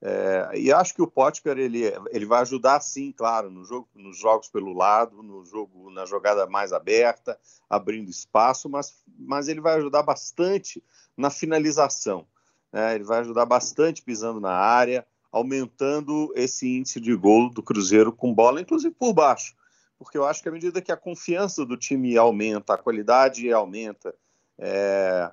É, 0.05 0.59
e 0.59 0.69
acho 0.69 0.93
que 0.93 1.01
o 1.01 1.07
Potker 1.07 1.57
ele, 1.57 1.83
ele 2.11 2.25
vai 2.25 2.41
ajudar 2.41 2.81
sim, 2.81 3.13
claro, 3.13 3.49
no 3.49 3.63
jogo, 3.63 3.87
nos 3.95 4.19
jogos 4.19 4.49
pelo 4.49 4.73
lado, 4.73 5.23
no 5.23 5.45
jogo 5.45 5.89
na 5.91 6.05
jogada 6.05 6.45
mais 6.45 6.73
aberta, 6.73 7.39
abrindo 7.69 8.09
espaço, 8.09 8.67
mas, 8.67 9.01
mas 9.17 9.47
ele 9.47 9.61
vai 9.61 9.75
ajudar 9.75 10.03
bastante 10.03 10.83
na 11.15 11.29
finalização. 11.29 12.27
Né? 12.69 12.95
Ele 12.95 13.05
vai 13.05 13.19
ajudar 13.19 13.45
bastante 13.45 14.01
pisando 14.01 14.41
na 14.41 14.51
área, 14.51 15.07
aumentando 15.31 16.33
esse 16.35 16.67
índice 16.67 16.99
de 16.99 17.15
gol 17.15 17.49
do 17.49 17.63
Cruzeiro 17.63 18.11
com 18.11 18.33
bola, 18.33 18.59
inclusive 18.59 18.93
por 18.93 19.13
baixo, 19.13 19.55
porque 19.97 20.17
eu 20.17 20.25
acho 20.25 20.43
que 20.43 20.49
à 20.49 20.51
medida 20.51 20.81
que 20.81 20.91
a 20.91 20.97
confiança 20.97 21.65
do 21.65 21.77
time 21.77 22.17
aumenta, 22.17 22.73
a 22.73 22.77
qualidade 22.77 23.49
aumenta, 23.53 24.13
é, 24.57 25.31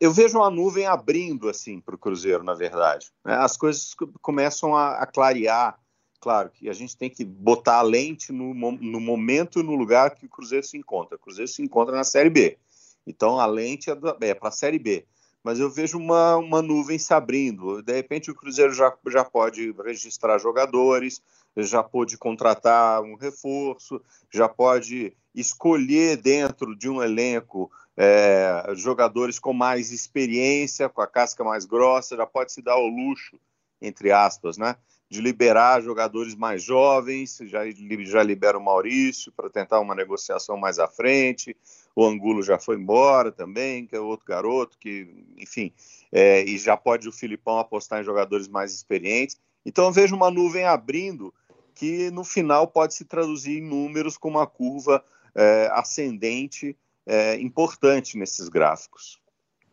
eu 0.00 0.12
vejo 0.12 0.38
uma 0.38 0.50
nuvem 0.50 0.86
abrindo 0.86 1.48
assim 1.48 1.80
para 1.80 1.94
o 1.94 1.98
Cruzeiro, 1.98 2.42
na 2.42 2.54
verdade. 2.54 3.10
Né? 3.24 3.34
As 3.34 3.56
coisas 3.56 3.94
começam 4.20 4.74
a, 4.76 4.94
a, 4.94 5.06
clarear. 5.06 5.78
Claro 6.20 6.50
que 6.50 6.68
a 6.68 6.72
gente 6.72 6.96
tem 6.96 7.10
que 7.10 7.24
botar 7.24 7.76
a 7.76 7.82
lente 7.82 8.32
no, 8.32 8.54
no 8.54 9.00
momento 9.00 9.60
e 9.60 9.62
no 9.62 9.74
lugar 9.74 10.14
que 10.14 10.26
o 10.26 10.28
Cruzeiro 10.28 10.66
se 10.66 10.76
encontra. 10.76 11.16
O 11.16 11.20
Cruzeiro 11.20 11.48
se 11.48 11.62
encontra 11.62 11.94
na 11.94 12.04
Série 12.04 12.30
B. 12.30 12.58
Então 13.06 13.38
a 13.38 13.46
lente 13.46 13.90
é, 13.90 13.96
é 14.22 14.34
para 14.34 14.48
a 14.48 14.52
Série 14.52 14.78
B. 14.78 15.04
Mas 15.44 15.60
eu 15.60 15.70
vejo 15.70 15.96
uma, 15.96 16.36
uma 16.36 16.60
nuvem 16.60 16.98
se 16.98 17.14
abrindo. 17.14 17.80
De 17.80 17.92
repente 17.92 18.30
o 18.30 18.34
Cruzeiro 18.34 18.72
já, 18.72 18.92
já 19.06 19.24
pode 19.24 19.72
registrar 19.84 20.38
jogadores, 20.38 21.22
já 21.56 21.82
pode 21.82 22.18
contratar 22.18 23.00
um 23.02 23.14
reforço, 23.14 24.02
já 24.28 24.48
pode 24.48 25.16
escolher 25.32 26.16
dentro 26.16 26.76
de 26.76 26.88
um 26.88 27.02
elenco 27.02 27.70
é, 27.96 28.62
jogadores 28.74 29.38
com 29.38 29.52
mais 29.52 29.90
experiência, 29.90 30.88
com 30.88 31.00
a 31.00 31.06
casca 31.06 31.42
mais 31.42 31.64
grossa, 31.64 32.16
já 32.16 32.26
pode 32.26 32.52
se 32.52 32.60
dar 32.60 32.76
o 32.76 32.88
luxo, 32.88 33.38
entre 33.80 34.12
aspas, 34.12 34.58
né? 34.58 34.76
De 35.08 35.20
liberar 35.20 35.80
jogadores 35.82 36.34
mais 36.34 36.62
jovens, 36.62 37.38
já, 37.44 37.62
já 37.70 38.22
libera 38.22 38.58
o 38.58 38.62
Maurício 38.62 39.32
para 39.32 39.48
tentar 39.48 39.80
uma 39.80 39.94
negociação 39.94 40.56
mais 40.56 40.78
à 40.78 40.88
frente. 40.88 41.56
O 41.94 42.04
Angulo 42.04 42.42
já 42.42 42.58
foi 42.58 42.76
embora 42.76 43.32
também, 43.32 43.86
que 43.86 43.94
é 43.94 44.00
outro 44.00 44.26
garoto, 44.26 44.76
que, 44.78 45.08
enfim, 45.38 45.72
é, 46.12 46.44
e 46.44 46.58
já 46.58 46.76
pode 46.76 47.08
o 47.08 47.12
Filipão 47.12 47.58
apostar 47.58 48.00
em 48.00 48.04
jogadores 48.04 48.48
mais 48.48 48.74
experientes. 48.74 49.38
Então 49.64 49.86
eu 49.86 49.92
vejo 49.92 50.14
uma 50.14 50.30
nuvem 50.30 50.64
abrindo 50.64 51.32
que 51.74 52.10
no 52.10 52.24
final 52.24 52.66
pode 52.66 52.94
se 52.94 53.04
traduzir 53.04 53.58
em 53.58 53.62
números 53.62 54.16
com 54.16 54.28
uma 54.28 54.46
curva 54.46 55.04
é, 55.34 55.68
ascendente 55.72 56.76
é, 57.06 57.36
importante 57.40 58.18
nesses 58.18 58.48
gráficos. 58.48 59.18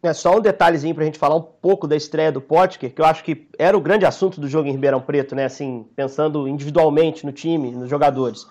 É 0.01 0.13
só 0.13 0.37
um 0.37 0.41
detalhezinho 0.41 0.93
para 0.93 1.03
a 1.03 1.05
gente 1.05 1.17
falar 1.17 1.35
um 1.35 1.41
pouco 1.41 1.87
da 1.87 1.95
estreia 1.95 2.29
do 2.29 2.41
Potker, 2.41 2.93
que 2.93 2.99
eu 2.99 3.05
acho 3.05 3.23
que 3.23 3.47
era 3.57 3.77
o 3.77 3.81
grande 3.81 4.05
assunto 4.05 4.41
do 4.41 4.49
jogo 4.49 4.67
em 4.67 4.71
Ribeirão 4.71 4.99
Preto, 4.99 5.33
né? 5.33 5.45
Assim, 5.45 5.87
pensando 5.95 6.45
individualmente 6.45 7.25
no 7.25 7.31
time, 7.31 7.71
nos 7.71 7.89
jogadores. 7.89 8.45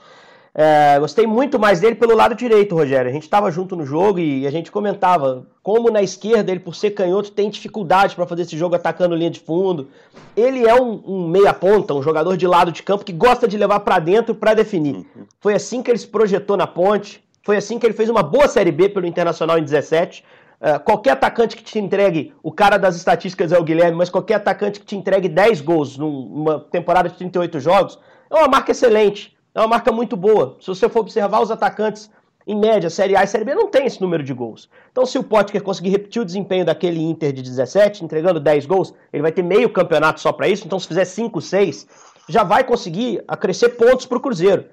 É, 0.55 0.99
gostei 0.99 1.27
muito 1.27 1.59
mais 1.59 1.81
dele 1.81 1.95
pelo 1.95 2.15
lado 2.15 2.35
direito, 2.35 2.75
Rogério. 2.75 3.11
A 3.11 3.13
gente 3.13 3.23
estava 3.23 3.51
junto 3.51 3.75
no 3.75 3.87
jogo 3.87 4.19
e 4.19 4.47
a 4.47 4.51
gente 4.51 4.71
comentava 4.71 5.47
como 5.63 5.91
na 5.91 6.03
esquerda 6.03 6.51
ele, 6.51 6.61
por 6.61 6.75
ser 6.75 6.91
canhoto, 6.91 7.33
tem 7.33 7.49
dificuldade 7.49 8.15
para 8.15 8.27
fazer 8.27 8.43
esse 8.43 8.57
jogo 8.57 8.75
atacando 8.75 9.15
linha 9.15 9.31
de 9.31 9.41
fundo. 9.41 9.89
Ele 10.37 10.67
é 10.67 10.75
um, 10.75 11.03
um 11.07 11.29
meia-ponta, 11.29 11.95
um 11.95 12.03
jogador 12.03 12.37
de 12.37 12.47
lado 12.47 12.71
de 12.71 12.83
campo 12.83 13.05
que 13.05 13.13
gosta 13.13 13.49
de 13.49 13.57
levar 13.57 13.81
para 13.81 13.99
dentro 13.99 14.35
para 14.35 14.53
definir. 14.53 14.97
Uhum. 14.97 15.27
Foi 15.41 15.55
assim 15.55 15.83
que 15.83 15.91
ele 15.91 15.99
se 15.99 16.07
projetou 16.07 16.57
na 16.57 16.67
ponte. 16.67 17.23
Foi 17.43 17.57
assim 17.57 17.79
que 17.79 17.87
ele 17.87 17.95
fez 17.95 18.09
uma 18.09 18.23
boa 18.23 18.49
Série 18.49 18.73
B 18.73 18.89
pelo 18.89 19.07
Internacional 19.07 19.59
em 19.59 19.65
17. 19.65 20.25
Uh, 20.61 20.79
qualquer 20.85 21.11
atacante 21.11 21.57
que 21.57 21.63
te 21.65 21.79
entregue, 21.79 22.33
o 22.43 22.53
cara 22.53 22.77
das 22.77 22.95
estatísticas 22.95 23.53
é 23.53 23.59
o 23.59 23.65
Guilherme, 23.65 23.97
mas 23.97 24.09
qualquer 24.09 24.35
atacante 24.35 24.79
que 24.79 24.87
te 24.87 24.97
entregue 24.97 25.29
10 25.29 25.61
gols 25.61 25.99
numa 25.99 26.61
temporada 26.61 27.09
de 27.09 27.17
38 27.17 27.59
jogos, 27.59 27.99
é 28.31 28.35
uma 28.37 28.47
marca 28.47 28.71
excelente, 28.71 29.37
é 29.55 29.61
uma 29.61 29.67
marca 29.67 29.91
muito 29.91 30.17
boa. 30.17 30.57
Se 30.61 30.69
você 30.69 30.89
for 30.89 31.01
observar 31.01 31.41
os 31.43 31.51
atacantes, 31.51 32.09
em 32.47 32.57
média, 32.57 32.91
Série 32.91 33.17
A 33.17 33.23
e 33.23 33.27
Série 33.27 33.45
B 33.45 33.55
não 33.55 33.69
tem 33.69 33.87
esse 33.87 34.01
número 34.01 34.23
de 34.23 34.33
gols. 34.33 34.69
Então, 34.91 35.07
se 35.07 35.19
o 35.19 35.23
Potker 35.23 35.63
conseguir 35.63 35.91
repetir 35.91 36.21
o 36.21 36.25
desempenho 36.25 36.65
daquele 36.65 37.01
Inter 37.01 37.33
de 37.33 37.43
17, 37.43 38.05
entregando 38.05 38.41
10 38.41 38.67
gols, 38.67 38.93
ele 39.13 39.23
vai 39.23 39.33
ter 39.33 39.43
meio 39.43 39.71
campeonato 39.71 40.21
só 40.21 40.33
para 40.33 40.49
isso. 40.49 40.67
Então, 40.67 40.79
se 40.79 40.89
fizer 40.89 41.05
5, 41.05 41.41
6, 41.41 41.87
já 42.29 42.43
vai 42.43 42.65
conseguir 42.65 43.23
acrescer 43.29 43.71
pontos 43.71 44.07
para 44.07 44.19
o 44.19 44.21
Cruzeiro. 44.21 44.65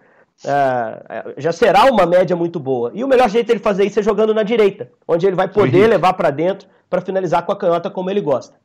Uh, 0.44 1.34
já 1.38 1.52
será 1.52 1.86
uma 1.86 2.06
média 2.06 2.36
muito 2.36 2.60
boa. 2.60 2.92
E 2.94 3.04
o 3.04 3.08
melhor 3.08 3.30
jeito 3.30 3.48
dele 3.48 3.60
fazer 3.60 3.86
isso 3.86 4.00
é 4.00 4.04
jogando 4.04 4.34
na 4.34 4.44
direita, 4.44 4.90
onde 5.08 5.26
ele 5.26 5.36
vai 5.36 5.48
poder 5.48 5.88
levar 5.88 6.14
para 6.14 6.30
dentro 6.30 6.68
para 6.90 7.02
finalizar 7.02 7.46
com 7.46 7.52
a 7.52 7.58
canhota 7.58 7.90
como 7.90 8.10
ele 8.10 8.22
gosta. 8.22 8.56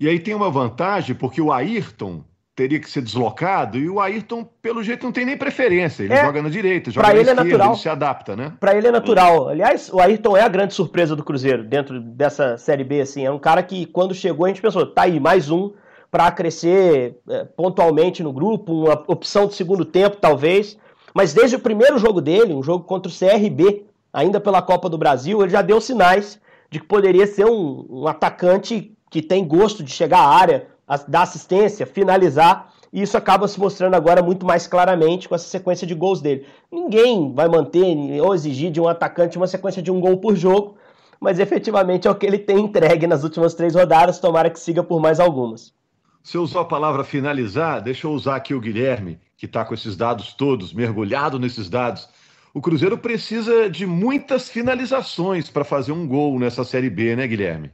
E 0.00 0.08
aí 0.08 0.18
tem 0.18 0.34
uma 0.34 0.50
vantagem, 0.50 1.14
porque 1.14 1.40
o 1.40 1.52
Ayrton 1.52 2.22
teria 2.58 2.80
que 2.80 2.90
ser 2.90 3.02
deslocado 3.02 3.78
e 3.78 3.88
o 3.88 4.00
Ayrton, 4.00 4.44
pelo 4.60 4.82
jeito, 4.82 5.04
não 5.04 5.12
tem 5.12 5.24
nem 5.24 5.36
preferência. 5.36 6.02
Ele 6.02 6.12
é, 6.12 6.24
joga 6.24 6.42
na 6.42 6.48
direita, 6.48 6.90
joga 6.90 7.06
na 7.06 7.12
ele 7.12 7.20
esquerda, 7.20 7.40
é 7.40 7.44
natural. 7.44 7.68
ele 7.68 7.78
se 7.78 7.88
adapta, 7.88 8.34
né? 8.34 8.52
Para 8.58 8.76
ele 8.76 8.88
é 8.88 8.90
natural. 8.90 9.48
Aliás, 9.48 9.88
o 9.92 10.00
Ayrton 10.00 10.36
é 10.36 10.42
a 10.42 10.48
grande 10.48 10.74
surpresa 10.74 11.14
do 11.14 11.22
Cruzeiro 11.22 11.62
dentro 11.62 12.00
dessa 12.00 12.58
Série 12.58 12.82
B. 12.82 13.00
Assim. 13.00 13.24
É 13.24 13.30
um 13.30 13.38
cara 13.38 13.62
que, 13.62 13.86
quando 13.86 14.12
chegou, 14.12 14.44
a 14.44 14.48
gente 14.48 14.60
pensou, 14.60 14.84
tá 14.86 15.02
aí, 15.02 15.20
mais 15.20 15.50
um 15.50 15.72
para 16.10 16.30
crescer 16.32 17.16
é, 17.28 17.44
pontualmente 17.44 18.22
no 18.22 18.32
grupo, 18.32 18.86
uma 18.86 19.04
opção 19.06 19.46
de 19.46 19.54
segundo 19.54 19.84
tempo, 19.84 20.16
talvez. 20.16 20.76
Mas 21.18 21.34
desde 21.34 21.56
o 21.56 21.58
primeiro 21.58 21.98
jogo 21.98 22.20
dele, 22.20 22.54
um 22.54 22.62
jogo 22.62 22.84
contra 22.84 23.10
o 23.10 23.12
CRB, 23.12 23.84
ainda 24.12 24.38
pela 24.38 24.62
Copa 24.62 24.88
do 24.88 24.96
Brasil, 24.96 25.42
ele 25.42 25.50
já 25.50 25.60
deu 25.62 25.80
sinais 25.80 26.40
de 26.70 26.78
que 26.78 26.86
poderia 26.86 27.26
ser 27.26 27.44
um, 27.44 27.84
um 27.90 28.06
atacante 28.06 28.96
que 29.10 29.20
tem 29.20 29.44
gosto 29.44 29.82
de 29.82 29.90
chegar 29.90 30.20
à 30.20 30.28
área, 30.28 30.68
dar 31.08 31.22
assistência, 31.22 31.84
finalizar. 31.84 32.72
E 32.92 33.02
isso 33.02 33.16
acaba 33.16 33.48
se 33.48 33.58
mostrando 33.58 33.94
agora 33.94 34.22
muito 34.22 34.46
mais 34.46 34.68
claramente 34.68 35.28
com 35.28 35.34
essa 35.34 35.48
sequência 35.48 35.84
de 35.84 35.92
gols 35.92 36.20
dele. 36.20 36.46
Ninguém 36.70 37.34
vai 37.34 37.48
manter 37.48 37.96
ou 38.22 38.32
exigir 38.32 38.70
de 38.70 38.80
um 38.80 38.86
atacante 38.86 39.36
uma 39.36 39.48
sequência 39.48 39.82
de 39.82 39.90
um 39.90 40.00
gol 40.00 40.18
por 40.18 40.36
jogo, 40.36 40.76
mas 41.18 41.40
efetivamente 41.40 42.06
é 42.06 42.10
o 42.12 42.14
que 42.14 42.26
ele 42.26 42.38
tem 42.38 42.60
entregue 42.60 43.08
nas 43.08 43.24
últimas 43.24 43.54
três 43.54 43.74
rodadas. 43.74 44.20
Tomara 44.20 44.50
que 44.50 44.60
siga 44.60 44.84
por 44.84 45.00
mais 45.00 45.18
algumas. 45.18 45.76
Você 46.22 46.36
usou 46.36 46.60
a 46.60 46.64
palavra 46.64 47.04
finalizar, 47.04 47.80
deixa 47.82 48.06
eu 48.06 48.12
usar 48.12 48.36
aqui 48.36 48.54
o 48.54 48.60
Guilherme 48.60 49.18
que 49.38 49.46
está 49.46 49.64
com 49.64 49.72
esses 49.72 49.96
dados 49.96 50.34
todos, 50.34 50.72
mergulhado 50.72 51.38
nesses 51.38 51.70
dados. 51.70 52.08
O 52.52 52.60
Cruzeiro 52.60 52.98
precisa 52.98 53.70
de 53.70 53.86
muitas 53.86 54.50
finalizações 54.50 55.48
para 55.48 55.64
fazer 55.64 55.92
um 55.92 56.06
gol 56.08 56.40
nessa 56.40 56.64
Série 56.64 56.90
B, 56.90 57.14
né, 57.14 57.26
Guilherme? 57.26 57.70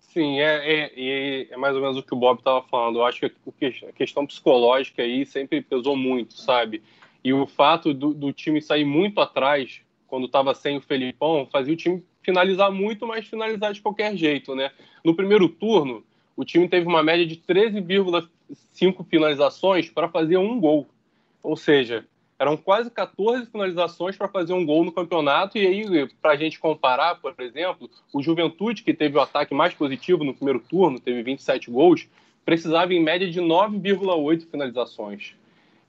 Sim, 0.00 0.40
é, 0.40 0.90
é, 0.96 1.52
é 1.52 1.56
mais 1.58 1.76
ou 1.76 1.82
menos 1.82 1.98
o 1.98 2.02
que 2.02 2.14
o 2.14 2.16
Bob 2.16 2.38
estava 2.38 2.62
falando. 2.62 3.00
Eu 3.00 3.04
acho 3.04 3.20
que 3.20 3.86
a 3.86 3.92
questão 3.92 4.26
psicológica 4.26 5.02
aí 5.02 5.26
sempre 5.26 5.60
pesou 5.60 5.94
muito, 5.94 6.34
sabe? 6.34 6.82
E 7.22 7.34
o 7.34 7.46
fato 7.46 7.92
do, 7.92 8.14
do 8.14 8.32
time 8.32 8.62
sair 8.62 8.84
muito 8.84 9.20
atrás, 9.20 9.82
quando 10.06 10.24
estava 10.24 10.54
sem 10.54 10.78
o 10.78 10.80
Felipão, 10.80 11.46
fazia 11.52 11.74
o 11.74 11.76
time 11.76 12.02
finalizar 12.22 12.72
muito, 12.72 13.06
mas 13.06 13.26
finalizar 13.26 13.74
de 13.74 13.82
qualquer 13.82 14.16
jeito, 14.16 14.54
né? 14.54 14.70
No 15.04 15.14
primeiro 15.14 15.48
turno, 15.48 16.02
o 16.36 16.44
time 16.44 16.68
teve 16.68 16.86
uma 16.86 17.02
média 17.02 17.26
de 17.26 17.36
13,5 17.36 19.06
finalizações 19.08 19.88
para 19.88 20.08
fazer 20.08 20.36
um 20.36 20.58
gol. 20.60 20.86
Ou 21.42 21.56
seja, 21.56 22.04
eram 22.38 22.56
quase 22.56 22.90
14 22.90 23.46
finalizações 23.46 24.16
para 24.16 24.28
fazer 24.28 24.52
um 24.52 24.66
gol 24.66 24.84
no 24.84 24.92
campeonato. 24.92 25.56
E 25.56 25.66
aí, 25.66 26.08
para 26.20 26.32
a 26.32 26.36
gente 26.36 26.58
comparar, 26.58 27.16
por 27.16 27.34
exemplo, 27.38 27.88
o 28.12 28.22
Juventude, 28.22 28.82
que 28.82 28.92
teve 28.92 29.16
o 29.16 29.20
ataque 29.20 29.54
mais 29.54 29.74
positivo 29.74 30.24
no 30.24 30.34
primeiro 30.34 30.60
turno, 30.60 30.98
teve 30.98 31.22
27 31.22 31.70
gols, 31.70 32.08
precisava 32.44 32.92
em 32.92 33.02
média 33.02 33.30
de 33.30 33.40
9,8 33.40 34.50
finalizações. 34.50 35.34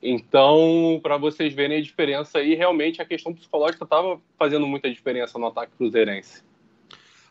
Então, 0.02 1.00
para 1.02 1.18
vocês 1.18 1.54
verem 1.54 1.78
a 1.78 1.82
diferença 1.82 2.38
aí, 2.38 2.54
realmente 2.54 3.02
a 3.02 3.06
questão 3.06 3.34
psicológica 3.34 3.84
estava 3.84 4.20
fazendo 4.38 4.68
muita 4.68 4.92
diferença 4.92 5.40
no 5.40 5.48
ataque 5.48 5.72
cruzeirense. 5.78 6.44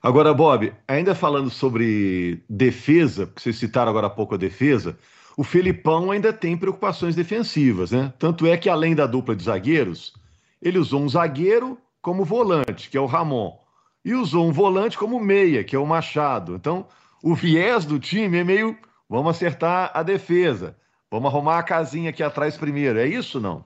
Agora, 0.05 0.35
Bob, 0.35 0.71
ainda 0.87 1.15
falando 1.15 1.49
sobre 1.49 2.45
defesa, 2.47 3.27
porque 3.27 3.41
vocês 3.41 3.57
citaram 3.57 3.89
agora 3.89 4.09
há 4.09 4.11
pouco 4.11 4.35
a 4.35 4.37
defesa, 4.37 4.99
o 5.35 5.43
Felipão 5.43 6.11
ainda 6.11 6.31
tem 6.31 6.59
preocupações 6.59 7.15
defensivas, 7.15 7.91
né? 7.91 8.13
Tanto 8.19 8.47
é 8.47 8.55
que, 8.59 8.69
além 8.69 8.95
da 8.95 9.07
dupla 9.07 9.35
de 9.35 9.45
zagueiros, 9.45 10.13
ele 10.61 10.79
usou 10.79 11.01
um 11.01 11.09
zagueiro 11.09 11.79
como 12.03 12.23
volante, 12.23 12.91
que 12.91 12.99
é 12.99 13.01
o 13.01 13.07
Ramon, 13.07 13.59
e 14.05 14.13
usou 14.13 14.47
um 14.47 14.53
volante 14.53 14.99
como 14.99 15.19
meia, 15.19 15.65
que 15.65 15.75
é 15.75 15.79
o 15.79 15.87
Machado. 15.87 16.55
Então, 16.55 16.87
o 17.23 17.35
viés 17.35 17.87
do 17.87 17.99
time 17.99 18.37
é 18.37 18.45
meio 18.45 18.77
vamos 19.09 19.35
acertar 19.35 19.91
a 19.95 20.03
defesa, 20.03 20.77
vamos 21.11 21.31
arrumar 21.31 21.61
a 21.61 21.63
casinha 21.63 22.11
aqui 22.11 22.23
atrás 22.23 22.59
primeiro. 22.59 22.99
É 22.99 23.07
isso 23.07 23.41
não? 23.41 23.65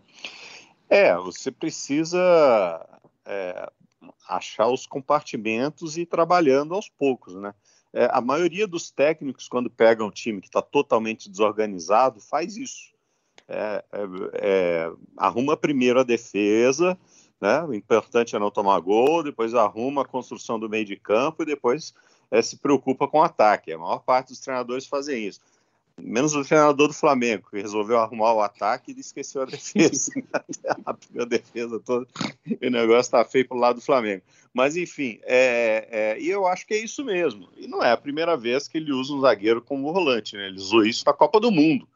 É, 0.88 1.16
você 1.16 1.50
precisa 1.50 2.86
é, 3.26 3.68
achar 4.28 4.68
os 4.68 4.86
compartimentos 4.86 5.96
e 5.96 6.02
ir 6.02 6.06
trabalhando 6.06 6.74
aos 6.74 6.88
poucos, 6.88 7.34
né? 7.34 7.54
É, 7.92 8.08
a 8.12 8.20
maioria 8.20 8.66
dos 8.66 8.90
técnicos, 8.90 9.48
quando 9.48 9.70
pegam 9.70 10.08
um 10.08 10.10
time 10.10 10.40
que 10.40 10.48
está 10.48 10.60
totalmente 10.60 11.30
desorganizado, 11.30 12.20
faz 12.20 12.56
isso. 12.56 12.92
É, 13.48 13.84
é, 13.92 14.00
é, 14.34 14.92
arruma 15.16 15.56
primeiro 15.56 15.98
a 15.98 16.02
defesa, 16.02 16.98
né? 17.40 17.62
o 17.62 17.72
importante 17.72 18.36
é 18.36 18.38
não 18.38 18.50
tomar 18.50 18.78
gol, 18.80 19.22
depois 19.22 19.54
arruma 19.54 20.02
a 20.02 20.04
construção 20.04 20.58
do 20.60 20.68
meio 20.68 20.84
de 20.84 20.96
campo 20.96 21.42
e 21.42 21.46
depois 21.46 21.94
é, 22.30 22.42
se 22.42 22.58
preocupa 22.58 23.08
com 23.08 23.20
o 23.20 23.22
ataque. 23.22 23.72
A 23.72 23.78
maior 23.78 24.00
parte 24.00 24.28
dos 24.28 24.40
treinadores 24.40 24.86
fazem 24.86 25.26
isso 25.26 25.40
menos 25.98 26.34
o 26.34 26.44
treinador 26.44 26.88
do 26.88 26.94
Flamengo, 26.94 27.48
que 27.50 27.60
resolveu 27.60 27.98
arrumar 27.98 28.32
o 28.32 28.40
ataque 28.40 28.92
e 28.92 29.00
esqueceu 29.00 29.42
a 29.42 29.44
defesa. 29.46 30.12
a 30.84 31.24
defesa 31.24 31.80
toda, 31.80 32.06
e 32.46 32.66
o 32.66 32.70
negócio 32.70 33.12
tá 33.12 33.24
feio 33.24 33.46
pro 33.48 33.58
lado 33.58 33.76
do 33.76 33.84
Flamengo. 33.84 34.22
Mas, 34.52 34.76
enfim, 34.76 35.18
é, 35.24 35.88
é, 35.90 36.20
e 36.20 36.28
eu 36.28 36.46
acho 36.46 36.66
que 36.66 36.74
é 36.74 36.78
isso 36.78 37.04
mesmo. 37.04 37.48
E 37.56 37.66
não 37.66 37.82
é 37.82 37.92
a 37.92 37.96
primeira 37.96 38.36
vez 38.36 38.66
que 38.68 38.78
ele 38.78 38.92
usa 38.92 39.12
um 39.12 39.20
zagueiro 39.20 39.62
como 39.62 39.92
volante, 39.92 40.36
né? 40.36 40.46
Ele 40.46 40.56
usou 40.56 40.84
isso 40.84 41.04
na 41.06 41.12
Copa 41.12 41.38
do 41.40 41.50
Mundo, 41.50 41.88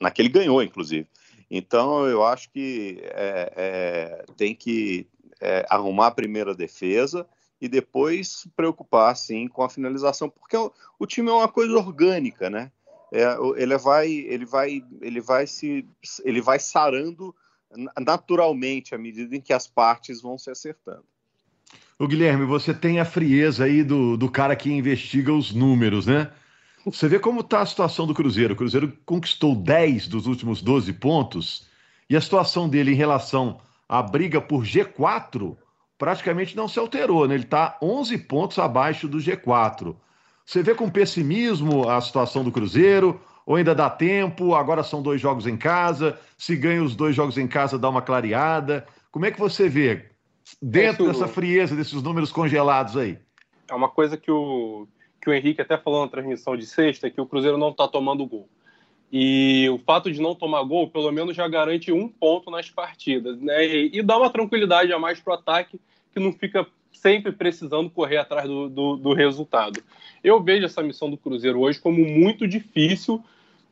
naquele 0.00 0.28
ganhou, 0.28 0.62
inclusive. 0.62 1.06
Então, 1.50 2.06
eu 2.06 2.24
acho 2.24 2.50
que 2.50 2.98
é, 3.02 3.52
é 3.56 4.24
tem 4.36 4.54
que 4.54 5.06
é, 5.40 5.64
arrumar 5.68 6.08
a 6.08 6.14
primeira 6.14 6.54
defesa 6.54 7.26
e 7.60 7.68
depois 7.68 8.28
se 8.28 8.48
preocupar, 8.50 9.16
sim, 9.16 9.48
com 9.48 9.62
a 9.62 9.70
finalização, 9.70 10.28
porque 10.28 10.56
o, 10.56 10.72
o 10.98 11.06
time 11.06 11.30
é 11.30 11.32
uma 11.32 11.48
coisa 11.48 11.76
orgânica, 11.76 12.50
né? 12.50 12.70
É, 13.14 13.36
ele 13.56 13.78
vai, 13.78 14.10
ele 14.10 14.44
vai, 14.44 14.82
ele 15.00 15.20
vai 15.20 15.46
se, 15.46 15.86
ele 16.24 16.40
vai 16.40 16.58
sarando 16.58 17.32
naturalmente 17.96 18.92
à 18.92 18.98
medida 18.98 19.36
em 19.36 19.40
que 19.40 19.52
as 19.52 19.68
partes 19.68 20.20
vão 20.20 20.36
se 20.36 20.50
acertando. 20.50 21.04
O 21.96 22.08
Guilherme, 22.08 22.44
você 22.44 22.74
tem 22.74 22.98
a 22.98 23.04
frieza 23.04 23.64
aí 23.64 23.84
do, 23.84 24.16
do 24.16 24.28
cara 24.28 24.56
que 24.56 24.68
investiga 24.68 25.32
os 25.32 25.52
números, 25.52 26.06
né? 26.06 26.28
Você 26.84 27.06
vê 27.06 27.20
como 27.20 27.40
está 27.40 27.60
a 27.60 27.66
situação 27.66 28.04
do 28.04 28.14
Cruzeiro. 28.14 28.54
O 28.54 28.56
Cruzeiro 28.56 28.92
conquistou 29.06 29.54
10 29.54 30.08
dos 30.08 30.26
últimos 30.26 30.60
12 30.60 30.92
pontos 30.94 31.68
e 32.10 32.16
a 32.16 32.20
situação 32.20 32.68
dele 32.68 32.90
em 32.90 32.96
relação 32.96 33.60
à 33.88 34.02
briga 34.02 34.40
por 34.40 34.64
G4 34.64 35.56
praticamente 35.96 36.56
não 36.56 36.66
se 36.66 36.80
alterou, 36.80 37.28
né? 37.28 37.36
Ele 37.36 37.44
está 37.44 37.78
11 37.80 38.18
pontos 38.18 38.58
abaixo 38.58 39.06
do 39.06 39.18
G4. 39.18 39.94
Você 40.44 40.62
vê 40.62 40.74
com 40.74 40.90
pessimismo 40.90 41.88
a 41.88 42.00
situação 42.00 42.44
do 42.44 42.52
Cruzeiro? 42.52 43.20
Ou 43.46 43.56
ainda 43.56 43.74
dá 43.74 43.90
tempo? 43.90 44.54
Agora 44.54 44.82
são 44.82 45.02
dois 45.02 45.20
jogos 45.20 45.46
em 45.46 45.56
casa. 45.56 46.18
Se 46.36 46.56
ganha 46.56 46.82
os 46.82 46.94
dois 46.94 47.14
jogos 47.14 47.36
em 47.38 47.46
casa, 47.46 47.78
dá 47.78 47.88
uma 47.88 48.02
clareada. 48.02 48.86
Como 49.10 49.26
é 49.26 49.30
que 49.30 49.38
você 49.38 49.68
vê 49.68 50.10
dentro 50.60 51.06
dessa 51.06 51.28
frieza, 51.28 51.76
desses 51.76 52.02
números 52.02 52.32
congelados 52.32 52.96
aí? 52.96 53.18
É 53.68 53.74
uma 53.74 53.88
coisa 53.88 54.16
que 54.16 54.30
o, 54.30 54.86
que 55.20 55.30
o 55.30 55.32
Henrique 55.32 55.62
até 55.62 55.78
falou 55.78 56.02
na 56.02 56.10
transmissão 56.10 56.56
de 56.56 56.66
sexta, 56.66 57.10
que 57.10 57.20
o 57.20 57.26
Cruzeiro 57.26 57.56
não 57.56 57.70
está 57.70 57.88
tomando 57.88 58.26
gol. 58.26 58.48
E 59.10 59.68
o 59.70 59.78
fato 59.78 60.10
de 60.10 60.20
não 60.20 60.34
tomar 60.34 60.62
gol, 60.64 60.90
pelo 60.90 61.10
menos 61.12 61.36
já 61.36 61.46
garante 61.46 61.92
um 61.92 62.08
ponto 62.08 62.50
nas 62.50 62.68
partidas, 62.68 63.40
né? 63.40 63.64
E, 63.64 63.98
e 63.98 64.02
dá 64.02 64.18
uma 64.18 64.28
tranquilidade 64.28 64.92
a 64.92 64.98
mais 64.98 65.20
para 65.20 65.32
o 65.32 65.34
ataque, 65.36 65.80
que 66.12 66.20
não 66.20 66.32
fica 66.32 66.66
sempre 66.94 67.32
precisando 67.32 67.90
correr 67.90 68.16
atrás 68.16 68.48
do, 68.48 68.68
do, 68.68 68.96
do 68.96 69.12
resultado. 69.12 69.82
Eu 70.22 70.42
vejo 70.42 70.64
essa 70.64 70.82
missão 70.82 71.10
do 71.10 71.16
Cruzeiro 71.16 71.60
hoje 71.60 71.78
como 71.78 72.04
muito 72.04 72.48
difícil, 72.48 73.22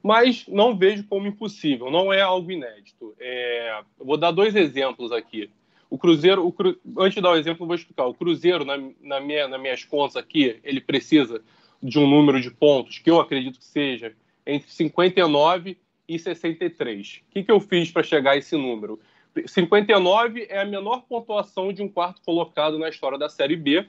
mas 0.02 0.44
não 0.48 0.76
vejo 0.76 1.04
como 1.04 1.26
impossível, 1.26 1.90
não 1.90 2.12
é 2.12 2.20
algo 2.20 2.50
inédito. 2.50 3.14
É, 3.18 3.82
vou 3.98 4.16
dar 4.16 4.32
dois 4.32 4.54
exemplos 4.54 5.12
aqui. 5.12 5.48
O 5.88 5.98
Cruzeiro, 5.98 6.46
o 6.46 6.52
Cru... 6.52 6.76
antes 6.98 7.14
de 7.14 7.20
dar 7.20 7.30
o 7.30 7.34
um 7.34 7.36
exemplo, 7.36 7.64
eu 7.64 7.66
vou 7.66 7.76
explicar. 7.76 8.06
O 8.06 8.14
Cruzeiro, 8.14 8.64
na, 8.64 8.78
na 9.00 9.20
minha, 9.20 9.46
nas 9.46 9.60
minhas 9.60 9.84
contas 9.84 10.16
aqui, 10.16 10.58
ele 10.64 10.80
precisa 10.80 11.42
de 11.82 11.98
um 11.98 12.08
número 12.08 12.40
de 12.40 12.50
pontos 12.50 12.98
que 12.98 13.10
eu 13.10 13.20
acredito 13.20 13.58
que 13.58 13.64
seja 13.64 14.14
entre 14.46 14.70
59 14.70 15.76
e 16.08 16.18
63. 16.18 17.22
O 17.28 17.32
que, 17.32 17.44
que 17.44 17.52
eu 17.52 17.60
fiz 17.60 17.90
para 17.90 18.02
chegar 18.02 18.32
a 18.32 18.36
esse 18.36 18.56
número? 18.56 18.98
59 19.46 20.46
é 20.48 20.60
a 20.60 20.64
menor 20.64 21.02
pontuação 21.08 21.72
de 21.72 21.82
um 21.82 21.88
quarto 21.88 22.20
colocado 22.24 22.78
na 22.78 22.88
história 22.88 23.18
da 23.18 23.28
Série 23.28 23.56
B. 23.56 23.86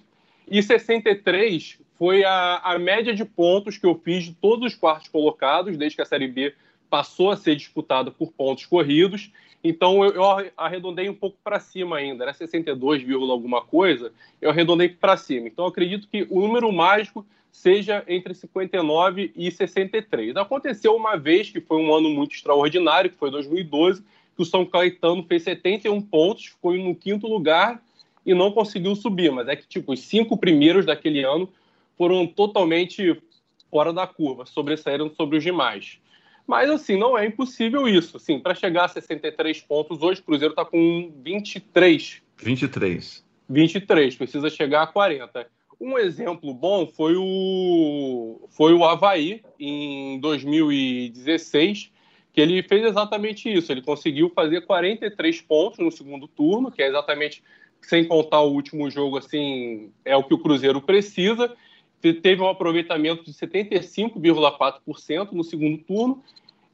E 0.50 0.62
63 0.62 1.79
foi 1.97 2.23
a, 2.23 2.57
a 2.57 2.79
média 2.79 3.13
de 3.13 3.23
pontos 3.23 3.77
que 3.77 3.85
eu 3.85 3.95
fiz 3.95 4.25
de 4.25 4.33
todos 4.33 4.73
os 4.73 4.77
quartos 4.77 5.07
colocados, 5.07 5.77
desde 5.77 5.95
que 5.95 6.01
a 6.01 6.05
Série 6.05 6.27
B 6.27 6.53
passou 6.89 7.31
a 7.31 7.38
ser 7.38 7.55
disputada 7.55 8.12
por 8.12 8.31
pontos 8.31 8.65
corridos. 8.65 9.31
Então 9.63 10.03
eu, 10.03 10.12
eu 10.12 10.51
arredondei 10.57 11.09
um 11.09 11.13
pouco 11.13 11.38
para 11.43 11.59
cima 11.59 11.97
ainda, 11.97 12.23
era 12.25 12.33
62, 12.33 13.09
alguma 13.29 13.62
coisa, 13.62 14.12
eu 14.41 14.50
arredondei 14.50 14.89
para 14.89 15.15
cima. 15.15 15.47
Então 15.47 15.65
acredito 15.65 16.07
que 16.07 16.27
o 16.29 16.41
número 16.41 16.71
mágico 16.71 17.25
seja 17.50 18.03
entre 18.07 18.33
59 18.33 19.31
e 19.35 19.50
63. 19.51 20.35
Aconteceu 20.35 20.95
uma 20.95 21.15
vez 21.15 21.50
que 21.50 21.62
foi 21.62 21.77
um 21.77 21.93
ano 21.93 22.09
muito 22.09 22.33
extraordinário, 22.33 23.09
que 23.09 23.15
foi 23.15 23.31
2012, 23.31 24.03
que 24.35 24.41
o 24.41 24.45
São 24.45 24.65
Caetano 24.65 25.23
fez 25.23 25.43
71 25.43 26.01
pontos, 26.01 26.45
ficou 26.45 26.73
no 26.73 26.95
quinto 26.95 27.27
lugar 27.27 27.81
e 28.25 28.33
não 28.33 28.51
conseguiu 28.51 28.95
subir. 28.95 29.31
Mas 29.31 29.47
é 29.47 29.55
que, 29.55 29.67
tipo, 29.67 29.93
os 29.93 29.99
cinco 30.01 30.37
primeiros 30.37 30.85
daquele 30.85 31.23
ano 31.23 31.49
foram 31.97 32.25
totalmente 32.25 33.21
fora 33.69 33.93
da 33.93 34.05
curva, 34.07 34.45
sobressaíram 34.45 35.09
sobre 35.09 35.37
os 35.37 35.43
demais. 35.43 35.99
Mas, 36.45 36.69
assim, 36.69 36.97
não 36.97 37.17
é 37.17 37.25
impossível 37.25 37.87
isso. 37.87 38.17
Assim, 38.17 38.39
para 38.39 38.53
chegar 38.53 38.85
a 38.85 38.89
63 38.89 39.61
pontos, 39.61 40.01
hoje 40.01 40.19
o 40.19 40.23
Cruzeiro 40.23 40.51
está 40.51 40.65
com 40.65 41.11
23. 41.23 42.21
23. 42.37 43.23
23, 43.49 44.15
precisa 44.15 44.49
chegar 44.49 44.83
a 44.83 44.87
40. 44.87 45.47
Um 45.79 45.97
exemplo 45.97 46.53
bom 46.53 46.87
foi 46.87 47.15
o, 47.17 48.47
foi 48.49 48.73
o 48.73 48.85
Havaí, 48.85 49.41
em 49.59 50.19
2016, 50.19 51.91
que 52.33 52.41
ele 52.41 52.63
fez 52.63 52.83
exatamente 52.83 53.53
isso. 53.53 53.71
Ele 53.71 53.83
conseguiu 53.83 54.31
fazer 54.31 54.61
43 54.61 55.41
pontos 55.41 55.77
no 55.79 55.91
segundo 55.91 56.27
turno, 56.27 56.71
que 56.71 56.81
é 56.81 56.87
exatamente, 56.87 57.43
sem 57.79 58.03
contar 58.05 58.41
o 58.41 58.51
último 58.51 58.89
jogo, 58.89 59.19
assim, 59.19 59.91
é 60.03 60.17
o 60.17 60.23
que 60.23 60.33
o 60.33 60.39
Cruzeiro 60.39 60.81
precisa. 60.81 61.55
Teve 62.01 62.41
um 62.41 62.49
aproveitamento 62.49 63.23
de 63.23 63.31
75,4% 63.31 65.31
no 65.31 65.43
segundo 65.43 65.77
turno 65.77 66.23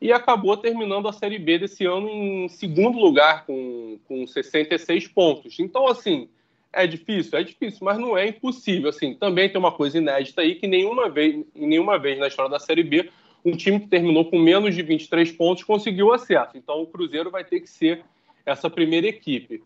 e 0.01 0.13
acabou 0.13 0.55
terminando 0.55 1.09
a 1.09 1.13
Série 1.13 1.37
B 1.37 1.59
desse 1.59 1.85
ano 1.85 2.09
em 2.09 2.47
segundo 2.47 2.97
lugar, 2.97 3.45
com, 3.45 3.99
com 4.07 4.25
66 4.25 5.09
pontos. 5.09 5.59
Então, 5.59 5.87
assim, 5.87 6.29
é 6.71 6.87
difícil? 6.87 7.37
É 7.37 7.43
difícil, 7.43 7.79
mas 7.81 7.99
não 7.99 8.17
é 8.17 8.29
impossível. 8.29 8.89
Assim, 8.89 9.13
também 9.13 9.49
tem 9.49 9.59
uma 9.59 9.73
coisa 9.73 9.97
inédita 9.97 10.39
aí 10.41 10.55
que 10.55 10.67
nenhuma 10.67 11.09
vez, 11.09 11.43
nenhuma 11.53 11.99
vez 11.99 12.17
na 12.17 12.27
história 12.27 12.49
da 12.49 12.59
Série 12.59 12.83
B 12.83 13.09
um 13.43 13.55
time 13.55 13.79
que 13.79 13.87
terminou 13.87 14.25
com 14.25 14.37
menos 14.37 14.75
de 14.75 14.81
23 14.81 15.31
pontos 15.31 15.63
conseguiu 15.63 16.13
acesso. 16.13 16.57
Então 16.57 16.81
o 16.81 16.87
Cruzeiro 16.87 17.31
vai 17.31 17.43
ter 17.43 17.59
que 17.59 17.69
ser 17.69 18.03
essa 18.45 18.69
primeira 18.69 19.07
equipe. 19.07 19.63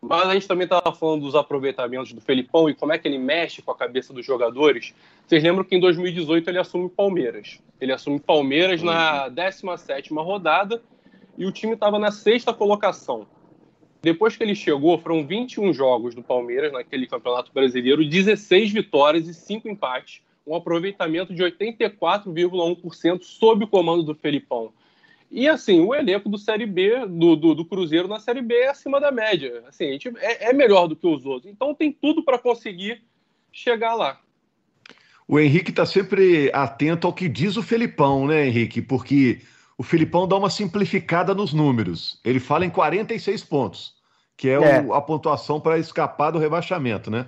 Mas 0.00 0.28
a 0.28 0.34
gente 0.34 0.46
também 0.46 0.64
estava 0.64 0.94
falando 0.94 1.22
dos 1.22 1.34
aproveitamentos 1.34 2.12
do 2.12 2.20
Felipão 2.20 2.68
e 2.68 2.74
como 2.74 2.92
é 2.92 2.98
que 2.98 3.08
ele 3.08 3.18
mexe 3.18 3.62
com 3.62 3.70
a 3.70 3.76
cabeça 3.76 4.12
dos 4.12 4.24
jogadores. 4.24 4.94
Vocês 5.26 5.42
lembram 5.42 5.64
que 5.64 5.74
em 5.74 5.80
2018 5.80 6.48
ele 6.48 6.58
assume 6.58 6.88
Palmeiras. 6.88 7.60
Ele 7.80 7.92
assume 7.92 8.20
Palmeiras 8.20 8.82
na 8.82 9.28
17ª 9.30 10.22
rodada 10.22 10.82
e 11.36 11.44
o 11.44 11.52
time 11.52 11.74
estava 11.74 11.98
na 11.98 12.12
sexta 12.12 12.52
colocação. 12.52 13.26
Depois 14.02 14.36
que 14.36 14.44
ele 14.44 14.54
chegou, 14.54 14.98
foram 14.98 15.26
21 15.26 15.72
jogos 15.72 16.14
do 16.14 16.22
Palmeiras 16.22 16.72
naquele 16.72 17.06
Campeonato 17.06 17.50
Brasileiro, 17.52 18.08
16 18.08 18.72
vitórias 18.72 19.26
e 19.26 19.34
5 19.34 19.68
empates 19.68 20.22
um 20.46 20.54
aproveitamento 20.54 21.34
de 21.34 21.42
84,1% 21.42 23.22
sob 23.22 23.64
o 23.64 23.68
comando 23.68 24.02
do 24.02 24.14
Felipão. 24.14 24.72
E 25.30 25.48
assim, 25.48 25.80
o 25.80 25.94
elenco 25.94 26.28
do 26.28 26.38
Série 26.38 26.66
B, 26.66 27.04
do, 27.06 27.34
do, 27.34 27.54
do, 27.54 27.64
Cruzeiro 27.64 28.06
na 28.06 28.20
Série 28.20 28.40
B 28.40 28.54
é 28.54 28.68
acima 28.68 29.00
da 29.00 29.10
média. 29.10 29.64
Assim, 29.66 29.88
a 29.88 29.92
gente 29.92 30.08
é, 30.18 30.50
é 30.50 30.52
melhor 30.52 30.86
do 30.86 30.94
que 30.94 31.06
os 31.06 31.26
outros. 31.26 31.50
Então 31.52 31.74
tem 31.74 31.90
tudo 31.90 32.22
para 32.22 32.38
conseguir 32.38 33.02
chegar 33.50 33.94
lá. 33.94 34.20
O 35.26 35.40
Henrique 35.40 35.70
está 35.70 35.84
sempre 35.84 36.50
atento 36.54 37.08
ao 37.08 37.12
que 37.12 37.28
diz 37.28 37.56
o 37.56 37.62
Felipão, 37.62 38.28
né, 38.28 38.46
Henrique? 38.46 38.80
Porque 38.80 39.40
o 39.76 39.82
Felipão 39.82 40.28
dá 40.28 40.36
uma 40.36 40.48
simplificada 40.48 41.34
nos 41.34 41.52
números. 41.52 42.20
Ele 42.24 42.38
fala 42.38 42.64
em 42.64 42.70
46 42.70 43.42
pontos, 43.42 43.94
que 44.36 44.48
é, 44.48 44.52
é. 44.52 44.80
O, 44.80 44.94
a 44.94 45.02
pontuação 45.02 45.60
para 45.60 45.78
escapar 45.78 46.30
do 46.30 46.38
rebaixamento, 46.38 47.10
né? 47.10 47.26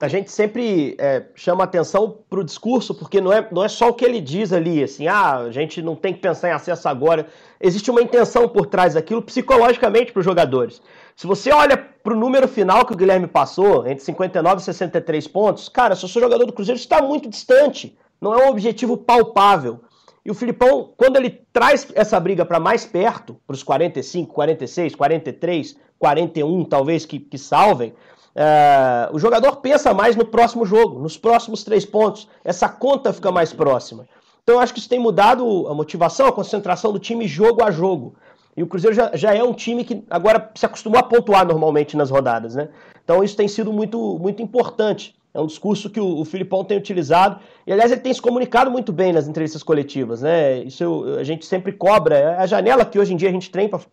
A 0.00 0.08
gente 0.08 0.32
sempre 0.32 0.96
é, 0.98 1.26
chama 1.34 1.62
atenção 1.62 2.16
para 2.28 2.40
o 2.40 2.44
discurso, 2.44 2.94
porque 2.94 3.20
não 3.20 3.30
é, 3.30 3.46
não 3.52 3.62
é 3.62 3.68
só 3.68 3.90
o 3.90 3.92
que 3.92 4.02
ele 4.02 4.18
diz 4.18 4.50
ali, 4.50 4.82
assim, 4.82 5.06
ah, 5.06 5.36
a 5.40 5.50
gente 5.50 5.82
não 5.82 5.94
tem 5.94 6.14
que 6.14 6.20
pensar 6.20 6.48
em 6.48 6.52
acesso 6.52 6.88
agora. 6.88 7.26
Existe 7.60 7.90
uma 7.90 8.00
intenção 8.00 8.48
por 8.48 8.64
trás 8.64 8.94
daquilo 8.94 9.20
psicologicamente 9.20 10.10
para 10.10 10.20
os 10.20 10.24
jogadores. 10.24 10.80
Se 11.14 11.26
você 11.26 11.52
olha 11.52 11.76
para 11.76 12.14
o 12.14 12.16
número 12.16 12.48
final 12.48 12.86
que 12.86 12.94
o 12.94 12.96
Guilherme 12.96 13.26
passou, 13.26 13.86
entre 13.86 14.02
59 14.02 14.62
e 14.62 14.64
63 14.64 15.28
pontos, 15.28 15.68
cara, 15.68 15.94
se 15.94 16.02
eu 16.02 16.08
sou 16.08 16.22
jogador 16.22 16.46
do 16.46 16.52
Cruzeiro, 16.54 16.80
está 16.80 17.02
muito 17.02 17.28
distante. 17.28 17.94
Não 18.18 18.32
é 18.32 18.46
um 18.46 18.48
objetivo 18.48 18.96
palpável. 18.96 19.80
E 20.24 20.30
o 20.30 20.34
Filipão, 20.34 20.94
quando 20.96 21.16
ele 21.16 21.42
traz 21.52 21.86
essa 21.94 22.18
briga 22.18 22.46
para 22.46 22.58
mais 22.58 22.86
perto, 22.86 23.36
para 23.46 23.54
os 23.54 23.62
45, 23.62 24.32
46, 24.32 24.94
43, 24.94 25.76
41, 25.98 26.64
talvez 26.64 27.04
que, 27.04 27.18
que 27.18 27.36
salvem, 27.36 27.92
é, 28.34 29.08
o 29.12 29.18
jogador 29.18 29.56
pensa 29.56 29.92
mais 29.92 30.16
no 30.16 30.24
próximo 30.24 30.64
jogo, 30.64 31.00
nos 31.00 31.16
próximos 31.16 31.64
três 31.64 31.84
pontos. 31.84 32.28
Essa 32.44 32.68
conta 32.68 33.12
fica 33.12 33.30
mais 33.30 33.52
próxima. 33.52 34.06
Então 34.42 34.56
eu 34.56 34.60
acho 34.60 34.72
que 34.72 34.80
isso 34.80 34.88
tem 34.88 34.98
mudado 34.98 35.68
a 35.68 35.74
motivação, 35.74 36.26
a 36.26 36.32
concentração 36.32 36.92
do 36.92 36.98
time 36.98 37.26
jogo 37.26 37.62
a 37.62 37.70
jogo. 37.70 38.14
E 38.56 38.62
o 38.62 38.66
Cruzeiro 38.66 38.94
já, 38.94 39.10
já 39.14 39.34
é 39.34 39.42
um 39.42 39.52
time 39.52 39.84
que 39.84 40.04
agora 40.10 40.50
se 40.54 40.66
acostumou 40.66 40.98
a 40.98 41.02
pontuar 41.02 41.46
normalmente 41.46 41.96
nas 41.96 42.10
rodadas, 42.10 42.54
né? 42.54 42.68
Então 43.04 43.22
isso 43.22 43.36
tem 43.36 43.48
sido 43.48 43.72
muito, 43.72 44.18
muito 44.18 44.42
importante. 44.42 45.14
É 45.32 45.40
um 45.40 45.46
discurso 45.46 45.88
que 45.88 46.00
o, 46.00 46.20
o 46.20 46.24
Filipão 46.24 46.64
tem 46.64 46.76
utilizado. 46.76 47.38
E, 47.64 47.72
aliás, 47.72 47.92
ele 47.92 48.00
tem 48.00 48.12
se 48.12 48.20
comunicado 48.20 48.70
muito 48.70 48.92
bem 48.92 49.12
nas 49.12 49.28
entrevistas 49.28 49.62
coletivas, 49.62 50.22
né? 50.22 50.58
Isso 50.58 50.82
eu, 50.82 51.18
a 51.18 51.22
gente 51.22 51.46
sempre 51.46 51.72
cobra. 51.72 52.18
É 52.18 52.36
a 52.36 52.46
janela 52.46 52.84
que 52.84 52.98
hoje 52.98 53.14
em 53.14 53.16
dia 53.16 53.28
a 53.28 53.32
gente 53.32 53.50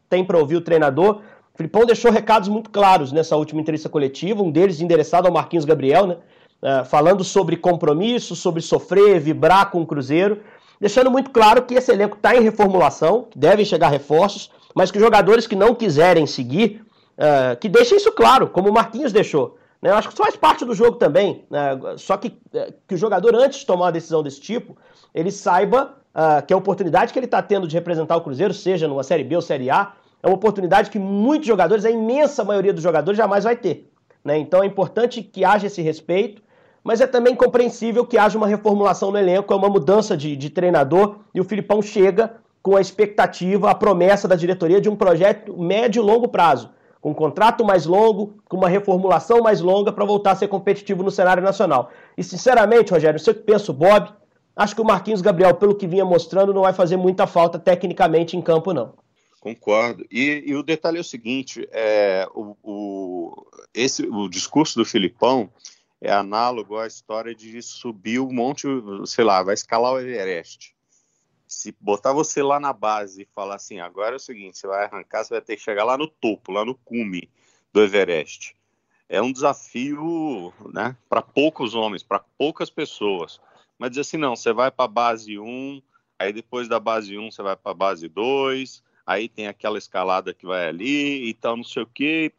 tem 0.09 0.25
para 0.25 0.37
ouvir 0.37 0.55
o 0.55 0.61
treinador. 0.61 1.21
Filipão 1.57 1.87
deixou 1.87 2.11
recados 2.11 2.47
muito 2.47 2.69
claros 2.69 3.11
nessa 3.11 3.35
última 3.35 3.59
entrevista 3.59 3.89
coletiva, 3.89 4.43
um 4.43 4.51
deles 4.51 4.79
endereçado 4.79 5.27
ao 5.27 5.33
Marquinhos 5.33 5.65
Gabriel, 5.65 6.05
né? 6.05 6.17
Uh, 6.61 6.85
falando 6.85 7.23
sobre 7.23 7.57
compromisso, 7.57 8.35
sobre 8.35 8.61
sofrer, 8.61 9.19
vibrar 9.19 9.71
com 9.71 9.81
o 9.81 9.85
Cruzeiro, 9.85 10.41
deixando 10.79 11.09
muito 11.09 11.31
claro 11.31 11.63
que 11.63 11.73
esse 11.73 11.91
elenco 11.91 12.15
está 12.15 12.35
em 12.35 12.41
reformulação, 12.41 13.27
que 13.29 13.37
devem 13.37 13.65
chegar 13.65 13.89
reforços, 13.89 14.51
mas 14.73 14.91
que 14.91 14.99
jogadores 14.99 15.47
que 15.47 15.55
não 15.55 15.73
quiserem 15.73 16.27
seguir, 16.27 16.83
uh, 17.17 17.57
que 17.59 17.67
deixem 17.67 17.97
isso 17.97 18.11
claro, 18.11 18.47
como 18.47 18.69
o 18.69 18.73
Marquinhos 18.73 19.11
deixou. 19.11 19.57
Né? 19.81 19.89
Eu 19.89 19.95
acho 19.95 20.07
que 20.09 20.13
isso 20.13 20.23
faz 20.23 20.35
parte 20.35 20.65
do 20.65 20.75
jogo 20.75 20.97
também, 20.97 21.43
né? 21.49 21.79
só 21.97 22.17
que, 22.17 22.27
uh, 22.53 22.73
que 22.87 22.93
o 22.93 22.97
jogador, 22.97 23.35
antes 23.35 23.59
de 23.59 23.65
tomar 23.65 23.85
uma 23.85 23.91
decisão 23.91 24.21
desse 24.21 24.41
tipo, 24.41 24.77
ele 25.13 25.31
saiba 25.31 25.95
que 26.47 26.51
a 26.51 26.57
oportunidade 26.57 27.13
que 27.13 27.19
ele 27.19 27.27
está 27.27 27.43
tendo 27.43 27.67
de 27.67 27.75
representar 27.75 28.15
o 28.17 28.21
Cruzeiro, 28.21 28.51
seja 28.51 28.87
numa 28.87 29.03
Série 29.03 29.23
B 29.23 29.35
ou 29.35 29.41
Série 29.41 29.69
A, 29.69 29.93
é 30.21 30.27
uma 30.27 30.35
oportunidade 30.35 30.89
que 30.89 30.99
muitos 30.99 31.47
jogadores, 31.47 31.85
a 31.85 31.91
imensa 31.91 32.43
maioria 32.43 32.73
dos 32.73 32.83
jogadores, 32.83 33.17
jamais 33.17 33.43
vai 33.43 33.55
ter. 33.55 33.89
Né? 34.23 34.37
Então 34.37 34.63
é 34.63 34.65
importante 34.65 35.21
que 35.21 35.45
haja 35.45 35.67
esse 35.67 35.81
respeito, 35.81 36.41
mas 36.83 37.01
é 37.01 37.07
também 37.07 37.35
compreensível 37.35 38.05
que 38.05 38.17
haja 38.17 38.37
uma 38.37 38.47
reformulação 38.47 39.11
no 39.11 39.17
elenco, 39.17 39.53
é 39.53 39.57
uma 39.57 39.69
mudança 39.69 40.15
de, 40.15 40.35
de 40.35 40.49
treinador, 40.49 41.17
e 41.33 41.39
o 41.39 41.43
Filipão 41.43 41.81
chega 41.81 42.35
com 42.61 42.75
a 42.75 42.81
expectativa, 42.81 43.69
a 43.69 43.75
promessa 43.75 44.27
da 44.27 44.35
diretoria 44.35 44.81
de 44.81 44.89
um 44.89 44.95
projeto 44.95 45.57
médio 45.57 46.01
e 46.01 46.05
longo 46.05 46.27
prazo, 46.27 46.69
com 46.99 47.11
um 47.11 47.13
contrato 47.13 47.63
mais 47.63 47.85
longo, 47.85 48.33
com 48.49 48.57
uma 48.57 48.67
reformulação 48.67 49.41
mais 49.41 49.61
longa 49.61 49.91
para 49.91 50.03
voltar 50.03 50.31
a 50.31 50.35
ser 50.35 50.47
competitivo 50.47 51.03
no 51.03 51.11
cenário 51.11 51.41
nacional. 51.41 51.91
E 52.17 52.23
sinceramente, 52.23 52.91
Rogério, 52.91 53.19
eu 53.25 53.33
que 53.33 53.41
penso, 53.41 53.71
Bob, 53.71 54.09
acho 54.55 54.75
que 54.75 54.81
o 54.81 54.85
Marquinhos 54.85 55.21
Gabriel, 55.21 55.53
pelo 55.55 55.75
que 55.75 55.87
vinha 55.87 56.03
mostrando, 56.03 56.53
não 56.53 56.63
vai 56.63 56.73
fazer 56.73 56.97
muita 56.97 57.25
falta 57.27 57.57
tecnicamente 57.57 58.35
em 58.35 58.41
campo, 58.41 58.73
não. 58.73 58.93
Concordo. 59.47 60.05
E, 60.11 60.43
e, 60.45 60.55
o 60.55 60.63
detalhe 60.63 60.97
é 60.97 61.01
o 61.01 61.05
seguinte: 61.05 61.65
é, 61.71 62.27
o, 62.33 62.57
o, 62.61 63.47
esse, 63.73 64.03
o 64.05 64.27
discurso 64.27 64.77
do 64.77 64.83
Filipão 64.83 65.49
é 66.01 66.11
análogo 66.11 66.77
à 66.77 66.85
história 66.85 67.33
de 67.33 67.61
subir 67.61 68.19
o 68.19 68.29
monte, 68.29 68.67
sei 69.05 69.23
lá, 69.23 69.41
vai 69.41 69.53
escalar 69.53 69.93
o 69.93 69.99
Everest. 69.99 70.75
Se 71.47 71.73
botar 71.79 72.11
você 72.11 72.43
lá 72.43 72.59
na 72.59 72.73
base 72.73 73.21
e 73.21 73.29
falar 73.33 73.55
assim, 73.55 73.79
agora 73.79 74.15
é 74.15 74.17
o 74.17 74.19
seguinte, 74.19 74.57
você 74.57 74.67
vai 74.67 74.83
arrancar, 74.83 75.23
você 75.23 75.33
vai 75.33 75.41
ter 75.41 75.55
que 75.55 75.61
chegar 75.61 75.85
lá 75.85 75.97
no 75.97 76.07
topo, 76.07 76.51
lá 76.51 76.65
no 76.65 76.75
cume 76.75 77.29
do 77.71 77.81
Everest. 77.81 78.53
é 79.07 79.21
um 79.21 79.31
desafio 79.31 80.53
né, 80.73 80.95
para 81.07 81.21
poucos 81.21 81.73
homens, 81.73 82.03
para 82.03 82.19
poucas 82.37 82.69
pessoas. 82.69 83.39
Mas 83.79 83.91
dizer 83.91 84.01
assim, 84.01 84.17
não, 84.17 84.35
você 84.35 84.51
vai 84.51 84.69
para 84.69 84.85
a 84.85 84.89
base 84.89 85.39
1, 85.39 85.81
aí 86.19 86.33
depois 86.33 86.67
da 86.67 86.81
base 86.81 87.17
1 87.17 87.31
você 87.31 87.41
vai 87.41 87.55
para 87.55 87.71
a 87.71 87.75
base 87.75 88.09
2, 88.09 88.83
aí 89.07 89.29
tem 89.29 89.47
aquela 89.47 89.77
escalada 89.77 90.33
que 90.33 90.45
vai 90.45 90.67
ali 90.67 91.29
e 91.29 91.33
tal, 91.33 91.55
não 91.55 91.63
sei 91.63 91.83
o 91.83 91.87
quê, 91.87 92.29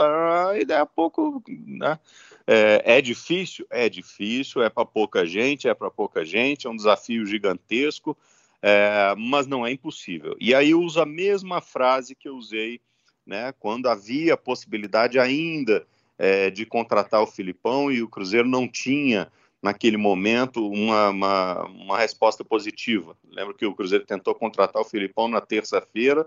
e, 0.60 0.64
daí 0.66 0.78
a 0.78 0.84
pouco, 0.86 1.42
né? 1.48 1.98
É, 2.46 2.98
é 2.98 3.00
difícil? 3.00 3.66
É 3.70 3.88
difícil, 3.88 4.62
é 4.62 4.68
para 4.68 4.84
pouca 4.84 5.24
gente, 5.24 5.66
é 5.66 5.72
para 5.72 5.90
pouca 5.90 6.26
gente, 6.26 6.66
é 6.66 6.70
um 6.70 6.76
desafio 6.76 7.24
gigantesco, 7.24 8.14
é, 8.60 9.14
mas 9.16 9.46
não 9.46 9.66
é 9.66 9.72
impossível. 9.72 10.36
E 10.38 10.54
aí 10.54 10.70
eu 10.70 10.82
uso 10.82 11.00
a 11.00 11.06
mesma 11.06 11.62
frase 11.62 12.14
que 12.14 12.28
eu 12.28 12.36
usei 12.36 12.80
né, 13.26 13.52
quando 13.58 13.88
havia 13.88 14.36
possibilidade 14.36 15.18
ainda 15.18 15.86
é, 16.18 16.50
de 16.50 16.66
contratar 16.66 17.22
o 17.22 17.26
Filipão 17.26 17.90
e 17.90 18.02
o 18.02 18.08
Cruzeiro 18.08 18.48
não 18.48 18.68
tinha 18.68 19.30
naquele 19.62 19.96
momento 19.96 20.66
uma, 20.66 21.10
uma, 21.10 21.64
uma, 21.66 21.98
resposta 21.98 22.44
positiva. 22.44 23.16
Lembro 23.30 23.54
que 23.54 23.66
o 23.66 23.74
Cruzeiro 23.74 24.04
tentou 24.04 24.34
contratar 24.34 24.80
o 24.80 24.84
Filipão 24.84 25.28
na 25.28 25.40
terça-feira, 25.40 26.26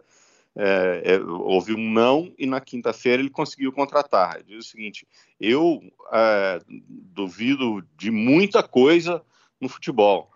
é, 0.56 1.02
é, 1.06 1.20
houve 1.20 1.74
um 1.74 1.90
não 1.90 2.34
e 2.38 2.46
na 2.46 2.60
quinta-feira 2.60 3.22
ele 3.22 3.30
conseguiu 3.30 3.72
contratar. 3.72 4.36
Ele 4.36 4.56
diz 4.58 4.68
o 4.68 4.70
seguinte: 4.70 5.08
eu 5.40 5.82
é, 6.12 6.60
duvido 6.68 7.86
de 7.98 8.12
muita 8.12 8.62
coisa 8.62 9.24
no 9.60 9.70
futebol, 9.70 10.30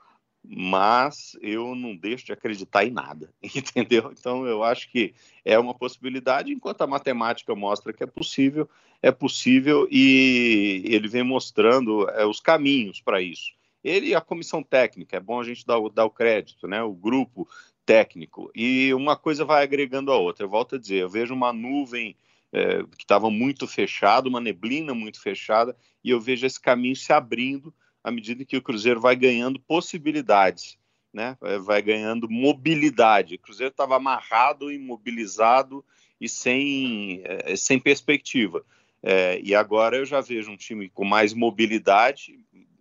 mas 0.43 1.38
eu 1.41 1.75
não 1.75 1.95
deixo 1.95 2.25
de 2.25 2.32
acreditar 2.32 2.86
em 2.86 2.91
nada, 2.91 3.30
entendeu? 3.43 4.13
Então 4.17 4.45
eu 4.45 4.63
acho 4.63 4.89
que 4.89 5.13
é 5.43 5.60
uma 5.60 5.73
possibilidade, 5.73 6.54
enquanto 6.54 6.82
a 6.82 6.88
matemática 6.88 7.54
mostra 7.54 7.91
que 7.91 8.04
é 8.04 8.08
possível, 8.08 8.69
é 9.01 9.12
possível 9.12 9.88
e 9.91 10.84
ele 10.86 11.08
vem 11.08 11.23
mostrando 11.23 12.10
é, 12.10 12.25
os 12.25 12.39
caminhos 12.39 13.01
para 13.01 13.21
isso. 13.21 13.54
Ele 13.84 14.08
e 14.08 14.15
a 14.15 14.21
comissão 14.21 14.63
técnica, 14.63 15.17
é 15.17 15.19
bom 15.19 15.39
a 15.39 15.43
gente 15.43 15.63
dar, 15.65 15.78
dar 15.93 16.06
o 16.06 16.10
crédito, 16.10 16.67
né? 16.67 16.82
O 16.82 16.93
grupo 16.93 17.47
técnico. 17.85 18.51
E 18.55 18.93
uma 18.93 19.15
coisa 19.15 19.45
vai 19.45 19.63
agregando 19.63 20.11
a 20.11 20.17
outra. 20.17 20.45
Eu 20.45 20.49
volto 20.49 20.75
a 20.75 20.79
dizer, 20.79 21.03
eu 21.03 21.09
vejo 21.09 21.33
uma 21.33 21.53
nuvem 21.53 22.15
é, 22.51 22.83
que 22.97 23.03
estava 23.03 23.29
muito 23.29 23.67
fechada, 23.67 24.29
uma 24.29 24.39
neblina 24.39 24.93
muito 24.93 25.21
fechada, 25.21 25.75
e 26.03 26.09
eu 26.09 26.19
vejo 26.19 26.45
esse 26.45 26.59
caminho 26.59 26.95
se 26.95 27.11
abrindo 27.11 27.73
à 28.03 28.11
medida 28.11 28.45
que 28.45 28.57
o 28.57 28.61
Cruzeiro 28.61 29.01
vai 29.01 29.15
ganhando 29.15 29.59
possibilidades, 29.59 30.77
né? 31.11 31.37
vai 31.63 31.81
ganhando 31.81 32.29
mobilidade. 32.29 33.35
O 33.35 33.39
Cruzeiro 33.39 33.71
estava 33.71 33.95
amarrado, 33.95 34.71
imobilizado 34.71 35.83
e 36.21 36.29
sem, 36.29 37.21
é, 37.23 37.55
sem 37.55 37.79
perspectiva. 37.79 38.63
É, 39.01 39.39
e 39.43 39.53
agora 39.53 39.97
eu 39.97 40.05
já 40.05 40.21
vejo 40.21 40.51
um 40.51 40.57
time 40.57 40.89
com 40.89 41.05
mais 41.05 41.33
mobilidade, 41.33 42.39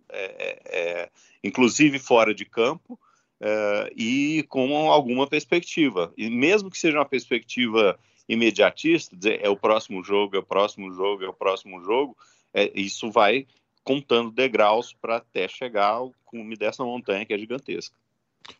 é, 0.09 0.61
é, 0.65 1.09
inclusive 1.43 1.99
fora 1.99 2.33
de 2.33 2.45
campo, 2.45 2.99
uh, 3.41 3.91
e 3.95 4.43
com 4.49 4.89
alguma 4.91 5.27
perspectiva. 5.27 6.13
E 6.17 6.29
mesmo 6.29 6.69
que 6.69 6.77
seja 6.77 6.97
uma 6.97 7.05
perspectiva 7.05 7.97
imediatista, 8.27 9.15
dizer 9.15 9.39
é 9.43 9.49
o 9.49 9.57
próximo 9.57 10.03
jogo, 10.03 10.35
é 10.35 10.39
o 10.39 10.43
próximo 10.43 10.91
jogo, 10.93 11.23
é 11.23 11.27
o 11.27 11.33
próximo 11.33 11.81
jogo, 11.83 12.17
é, 12.53 12.71
isso 12.73 13.11
vai 13.11 13.45
contando 13.83 14.31
degraus 14.31 14.93
para 14.93 15.17
até 15.17 15.47
chegar 15.47 15.89
ao 15.89 16.11
cume 16.23 16.55
dessa 16.55 16.83
montanha 16.83 17.25
que 17.25 17.33
é 17.33 17.37
gigantesca. 17.37 17.95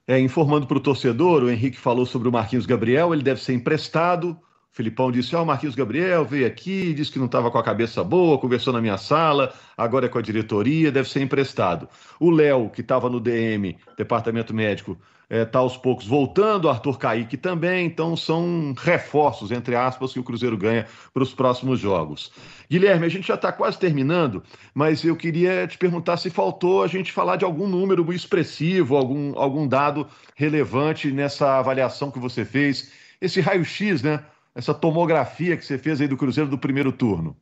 É, 0.08 0.20
informando 0.20 0.68
para 0.68 0.78
o 0.78 0.82
torcedor, 0.82 1.44
o 1.44 1.50
Henrique 1.50 1.78
falou 1.78 2.06
sobre 2.06 2.28
o 2.28 2.32
Marquinhos 2.32 2.66
Gabriel, 2.66 3.14
ele 3.14 3.24
deve 3.24 3.42
ser 3.42 3.54
emprestado 3.54 4.40
Filipão 4.76 5.10
disse: 5.10 5.34
Ó, 5.34 5.40
oh, 5.40 5.44
o 5.44 5.46
Marquinhos 5.46 5.74
Gabriel 5.74 6.26
veio 6.26 6.46
aqui, 6.46 6.94
disse 6.94 7.10
que 7.10 7.18
não 7.18 7.28
estava 7.28 7.50
com 7.50 7.58
a 7.58 7.64
cabeça 7.64 8.04
boa, 8.04 8.38
conversou 8.38 8.74
na 8.74 8.82
minha 8.82 8.98
sala, 8.98 9.54
agora 9.78 10.08
é 10.08 10.10
com 10.10 10.18
a 10.18 10.22
diretoria, 10.22 10.92
deve 10.92 11.10
ser 11.10 11.22
emprestado. 11.22 11.88
O 12.20 12.30
Léo, 12.30 12.70
que 12.70 12.82
estava 12.82 13.10
no 13.10 13.22
DM, 13.22 13.78
Departamento 13.98 14.54
Médico, 14.54 14.98
está 15.30 15.36
é, 15.38 15.46
tá 15.46 15.60
aos 15.60 15.78
poucos 15.78 16.06
voltando, 16.06 16.70
Arthur 16.70 17.00
Kaique 17.00 17.38
também, 17.38 17.86
então 17.86 18.18
são 18.18 18.76
reforços, 18.78 19.50
entre 19.50 19.78
aspas, 19.78 20.12
que 20.12 20.20
o 20.20 20.24
Cruzeiro 20.26 20.58
ganha 20.58 20.86
para 21.14 21.24
os 21.24 21.34
próximos 21.34 21.80
jogos. 21.80 22.34
Guilherme, 22.70 23.06
a 23.06 23.10
gente 23.10 23.30
já 23.30 23.36
está 23.36 23.54
quase 23.54 23.80
terminando, 23.80 24.44
mas 24.74 25.06
eu 25.06 25.16
queria 25.16 25.66
te 25.68 25.78
perguntar 25.78 26.18
se 26.18 26.30
faltou 26.30 26.84
a 26.84 26.88
gente 26.88 27.14
falar 27.14 27.38
de 27.38 27.46
algum 27.46 27.66
número 27.66 28.12
expressivo, 28.12 28.98
algum, 28.98 29.40
algum 29.40 29.66
dado 29.66 30.06
relevante 30.36 31.12
nessa 31.12 31.60
avaliação 31.60 32.12
que 32.12 32.20
você 32.20 32.44
fez, 32.44 32.92
esse 33.22 33.40
raio-x, 33.40 34.04
né? 34.04 34.22
Essa 34.56 34.74
tomografia 34.74 35.58
que 35.58 35.66
você 35.66 35.78
fez 35.78 36.00
aí 36.00 36.08
do 36.08 36.16
Cruzeiro 36.16 36.50
do 36.50 36.58
primeiro 36.58 36.94
turno? 36.94 37.36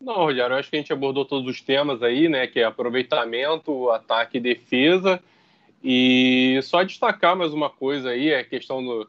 Não, 0.00 0.14
Rogério, 0.14 0.56
acho 0.56 0.70
que 0.70 0.76
a 0.76 0.78
gente 0.78 0.92
abordou 0.92 1.24
todos 1.24 1.48
os 1.48 1.60
temas 1.60 2.02
aí, 2.02 2.28
né? 2.28 2.46
Que 2.46 2.60
é 2.60 2.64
aproveitamento, 2.64 3.90
ataque 3.90 4.38
e 4.38 4.40
defesa. 4.40 5.22
E 5.82 6.58
só 6.62 6.82
destacar 6.82 7.36
mais 7.36 7.52
uma 7.52 7.68
coisa 7.68 8.10
aí, 8.10 8.30
é 8.30 8.40
a 8.40 8.44
questão 8.44 8.82
do. 8.82 9.08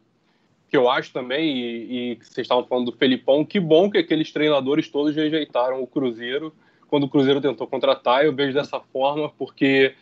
que 0.69 0.75
eu 0.75 0.89
acho 0.89 1.13
também, 1.13 1.57
e, 1.57 2.11
e 2.11 2.15
vocês 2.15 2.45
estavam 2.45 2.65
falando 2.65 2.91
do 2.91 2.97
Felipão, 2.97 3.45
que 3.45 3.59
bom 3.59 3.89
que 3.89 3.97
aqueles 3.97 4.31
treinadores 4.31 4.89
todos 4.89 5.15
rejeitaram 5.15 5.81
o 5.81 5.87
Cruzeiro 5.87 6.53
quando 6.87 7.05
o 7.05 7.09
Cruzeiro 7.09 7.41
tentou 7.41 7.67
contratar. 7.67 8.25
Eu 8.25 8.33
vejo 8.33 8.53
dessa 8.53 8.79
forma, 8.79 9.29
porque 9.29 9.95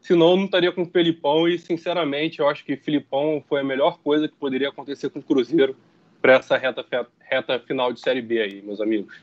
senão 0.00 0.30
eu 0.30 0.36
não 0.36 0.44
estaria 0.44 0.72
com 0.72 0.82
o 0.82 0.90
Felipão 0.90 1.48
e, 1.48 1.58
sinceramente, 1.58 2.38
eu 2.38 2.48
acho 2.48 2.64
que 2.64 2.74
o 2.74 2.80
Felipão 2.80 3.42
foi 3.48 3.60
a 3.60 3.64
melhor 3.64 3.98
coisa 3.98 4.28
que 4.28 4.34
poderia 4.34 4.68
acontecer 4.68 5.10
com 5.10 5.18
o 5.18 5.22
Cruzeiro 5.22 5.76
para 6.22 6.34
essa 6.34 6.56
reta, 6.56 6.86
reta 7.18 7.58
final 7.58 7.92
de 7.92 8.00
Série 8.00 8.22
B 8.22 8.40
aí, 8.40 8.62
meus 8.62 8.80
amigos. 8.80 9.14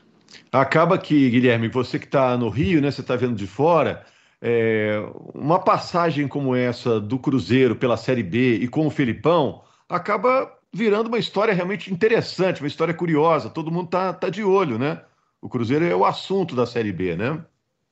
Acaba 0.52 0.98
que, 0.98 1.30
Guilherme, 1.30 1.68
você 1.68 1.98
que 1.98 2.04
está 2.04 2.36
no 2.36 2.50
Rio, 2.50 2.80
né, 2.80 2.90
você 2.90 3.00
está 3.00 3.16
vendo 3.16 3.34
de 3.34 3.46
fora, 3.46 4.04
é, 4.40 5.02
uma 5.34 5.58
passagem 5.58 6.28
como 6.28 6.54
essa 6.54 7.00
do 7.00 7.18
Cruzeiro 7.18 7.74
pela 7.74 7.96
Série 7.96 8.22
B 8.22 8.56
e 8.56 8.68
com 8.68 8.86
o 8.86 8.90
Felipão 8.90 9.62
acaba 9.88 10.56
virando 10.72 11.08
uma 11.08 11.18
história 11.18 11.52
realmente 11.52 11.92
interessante, 11.92 12.60
uma 12.60 12.68
história 12.68 12.94
curiosa. 12.94 13.50
Todo 13.50 13.72
mundo 13.72 13.88
tá, 13.88 14.12
tá 14.12 14.28
de 14.28 14.44
olho, 14.44 14.78
né? 14.78 15.02
O 15.42 15.48
Cruzeiro 15.48 15.84
é 15.84 15.96
o 15.96 16.04
assunto 16.04 16.54
da 16.54 16.66
Série 16.66 16.92
B, 16.92 17.16
né? 17.16 17.44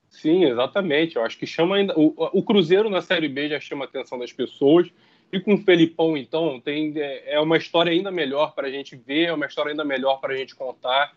Sim, 0.09 0.45
exatamente. 0.45 1.17
Eu 1.17 1.25
acho 1.25 1.39
que 1.39 1.47
chama 1.47 1.77
ainda. 1.77 1.95
O, 1.97 2.15
o 2.17 2.43
Cruzeiro 2.43 2.89
na 2.89 3.03
Série 3.03 3.29
B 3.29 3.49
já 3.49 3.61
chama 3.61 3.85
a 3.85 3.89
atenção 3.89 4.19
das 4.19 4.33
pessoas. 4.33 4.89
E 5.33 5.39
com 5.41 5.55
o 5.55 5.59
Felipão, 5.59 6.17
então, 6.17 6.59
tem, 6.61 6.93
é, 6.97 7.35
é 7.35 7.41
uma 7.41 7.57
história 7.57 7.93
ainda 7.93 8.11
melhor 8.11 8.55
para 8.55 8.69
a 8.69 8.71
gente 8.71 8.97
ver, 8.97 9.25
é 9.25 9.33
uma 9.33 9.47
história 9.47 9.71
ainda 9.71 9.85
melhor 9.85 10.21
para 10.21 10.33
a 10.33 10.37
gente 10.37 10.55
contar. 10.55 11.13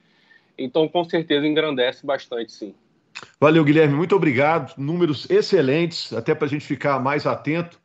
Então, 0.58 0.88
com 0.88 1.04
certeza, 1.06 1.48
engrandece 1.48 2.06
bastante, 2.06 2.52
sim. 2.52 2.74
Valeu, 3.40 3.64
Guilherme, 3.64 3.96
muito 3.96 4.16
obrigado. 4.16 4.74
Números 4.78 5.30
excelentes, 5.30 6.12
até 6.14 6.36
para 6.36 6.46
a 6.46 6.50
gente 6.50 6.66
ficar 6.66 7.00
mais 7.00 7.26
atento, 7.26 7.80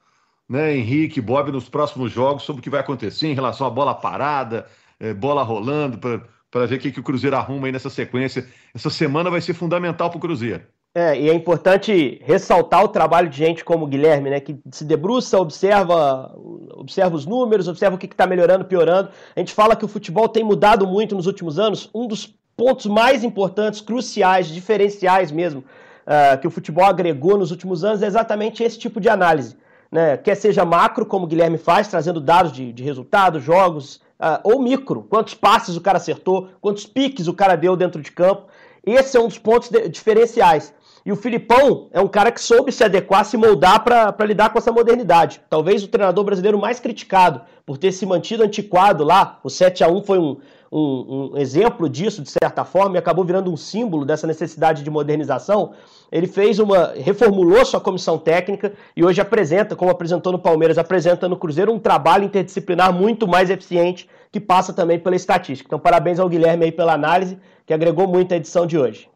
né, 0.49 0.77
Henrique, 0.77 1.21
Bob, 1.21 1.51
nos 1.51 1.69
próximos 1.69 2.13
jogos, 2.13 2.45
sobre 2.45 2.61
o 2.61 2.63
que 2.63 2.71
vai 2.71 2.81
acontecer 2.81 3.29
em 3.29 3.35
relação 3.35 3.67
à 3.67 3.71
bola 3.71 3.95
parada, 3.95 4.67
é, 4.99 5.13
bola 5.13 5.43
rolando, 5.43 5.99
para 5.99 6.67
ver 6.67 6.77
o 6.77 6.79
que, 6.79 6.93
que 6.93 7.01
o 7.01 7.03
Cruzeiro 7.03 7.37
arruma 7.37 7.67
aí 7.67 7.73
nessa 7.73 7.91
sequência. 7.91 8.49
Essa 8.75 8.91
semana 8.91 9.31
vai 9.31 9.41
ser 9.41 9.55
fundamental 9.55 10.11
para 10.11 10.19
o 10.19 10.21
Cruzeiro. 10.21 10.63
É, 10.99 11.21
e 11.21 11.29
é 11.29 11.35
importante 11.35 12.23
ressaltar 12.25 12.83
o 12.83 12.89
trabalho 12.89 13.29
de 13.29 13.37
gente 13.37 13.63
como 13.63 13.85
o 13.85 13.87
Guilherme, 13.87 14.31
né, 14.31 14.41
que 14.41 14.59
se 14.71 14.83
debruça, 14.83 15.39
observa, 15.39 16.35
observa 16.73 17.15
os 17.15 17.27
números, 17.27 17.69
observa 17.69 17.97
o 17.97 17.99
que 17.99 18.07
está 18.07 18.27
melhorando, 18.27 18.65
piorando. 18.65 19.11
A 19.37 19.41
gente 19.41 19.53
fala 19.53 19.77
que 19.77 19.85
o 19.85 19.89
futebol 19.89 20.27
tem 20.27 20.43
mudado 20.43 20.87
muito 20.87 21.15
nos 21.15 21.27
últimos 21.27 21.59
anos. 21.59 21.91
Um 21.95 22.07
dos 22.07 22.35
pontos 22.57 22.87
mais 22.87 23.23
importantes, 23.23 23.83
cruciais, 23.83 24.47
diferenciais 24.47 25.31
mesmo, 25.31 25.63
uh, 26.07 26.41
que 26.41 26.47
o 26.47 26.51
futebol 26.51 26.87
agregou 26.87 27.37
nos 27.37 27.51
últimos 27.51 27.85
anos 27.85 28.03
é 28.03 28.07
exatamente 28.07 28.63
esse 28.63 28.79
tipo 28.79 28.99
de 28.99 29.11
análise. 29.11 29.55
Né? 29.93 30.17
Quer 30.17 30.35
seja 30.35 30.65
macro, 30.65 31.05
como 31.05 31.27
o 31.27 31.29
Guilherme 31.29 31.59
faz, 31.59 31.89
trazendo 31.89 32.23
dados 32.23 32.53
de, 32.53 32.73
de 32.73 32.83
resultados, 32.83 33.45
jogos, 33.45 33.97
uh, 34.19 34.41
ou 34.43 34.63
micro, 34.63 35.03
quantos 35.03 35.35
passes 35.35 35.77
o 35.77 35.81
cara 35.83 35.99
acertou, 35.99 36.49
quantos 36.59 36.87
piques 36.87 37.29
o 37.29 37.35
cara 37.35 37.55
deu 37.55 37.77
dentro 37.77 38.01
de 38.01 38.11
campo. 38.11 38.47
Esse 38.83 39.17
é 39.17 39.21
um 39.21 39.27
dos 39.27 39.37
pontos 39.37 39.69
diferenciais. 39.91 40.73
E 41.07 41.13
o 41.13 41.15
Filipão 41.15 41.87
é 41.93 42.01
um 42.01 42.09
cara 42.09 42.33
que 42.33 42.41
soube 42.41 42.73
se 42.73 42.83
adequar, 42.83 43.25
se 43.25 43.37
moldar 43.37 43.85
para 43.85 44.27
lidar 44.27 44.51
com 44.51 44.59
essa 44.59 44.73
modernidade. 44.73 45.41
Talvez 45.49 45.85
o 45.85 45.87
treinador 45.87 46.25
brasileiro 46.25 46.59
mais 46.59 46.81
criticado 46.81 47.43
por 47.65 47.79
ter 47.79 47.93
se 47.93 48.05
mantido 48.05 48.43
antiquado 48.43 49.05
lá. 49.05 49.39
O 49.45 49.49
7 49.49 49.85
a 49.85 49.89
1 49.89 50.03
foi 50.03 50.19
um, 50.19 50.37
um, 50.73 51.31
um, 51.33 51.39
exemplo 51.39 51.89
disso, 51.89 52.25
de 52.25 52.31
certa 52.31 52.65
forma, 52.65 52.97
e 52.97 52.99
acabou 52.99 53.25
virando 53.25 53.53
um 53.53 53.57
símbolo 53.57 54.05
dessa 54.05 54.27
necessidade 54.27 54.83
de 54.83 54.91
modernização. 54.91 55.75
Ele 56.11 56.27
fez 56.27 56.59
uma. 56.59 56.95
reformulou 56.97 57.65
sua 57.65 57.81
comissão 57.81 58.19
técnica 58.19 58.73
e 58.97 59.05
hoje 59.05 59.21
apresenta, 59.21 59.77
como 59.77 59.93
apresentou 59.93 60.33
no 60.33 60.41
Palmeiras, 60.41 60.77
apresenta 60.77 61.29
no 61.29 61.37
Cruzeiro 61.37 61.73
um 61.73 61.79
trabalho 61.79 62.25
interdisciplinar 62.25 62.93
muito 62.93 63.29
mais 63.29 63.49
eficiente, 63.49 64.11
que 64.33 64.41
passa 64.41 64.73
também 64.73 64.99
pela 64.99 65.15
estatística. 65.15 65.69
Então, 65.69 65.79
parabéns 65.79 66.19
ao 66.19 66.29
Guilherme 66.29 66.65
aí 66.65 66.73
pela 66.73 66.95
análise, 66.95 67.39
que 67.65 67.73
agregou 67.73 68.09
muito 68.09 68.35
à 68.35 68.37
edição 68.37 68.67
de 68.67 68.77
hoje. 68.77 69.09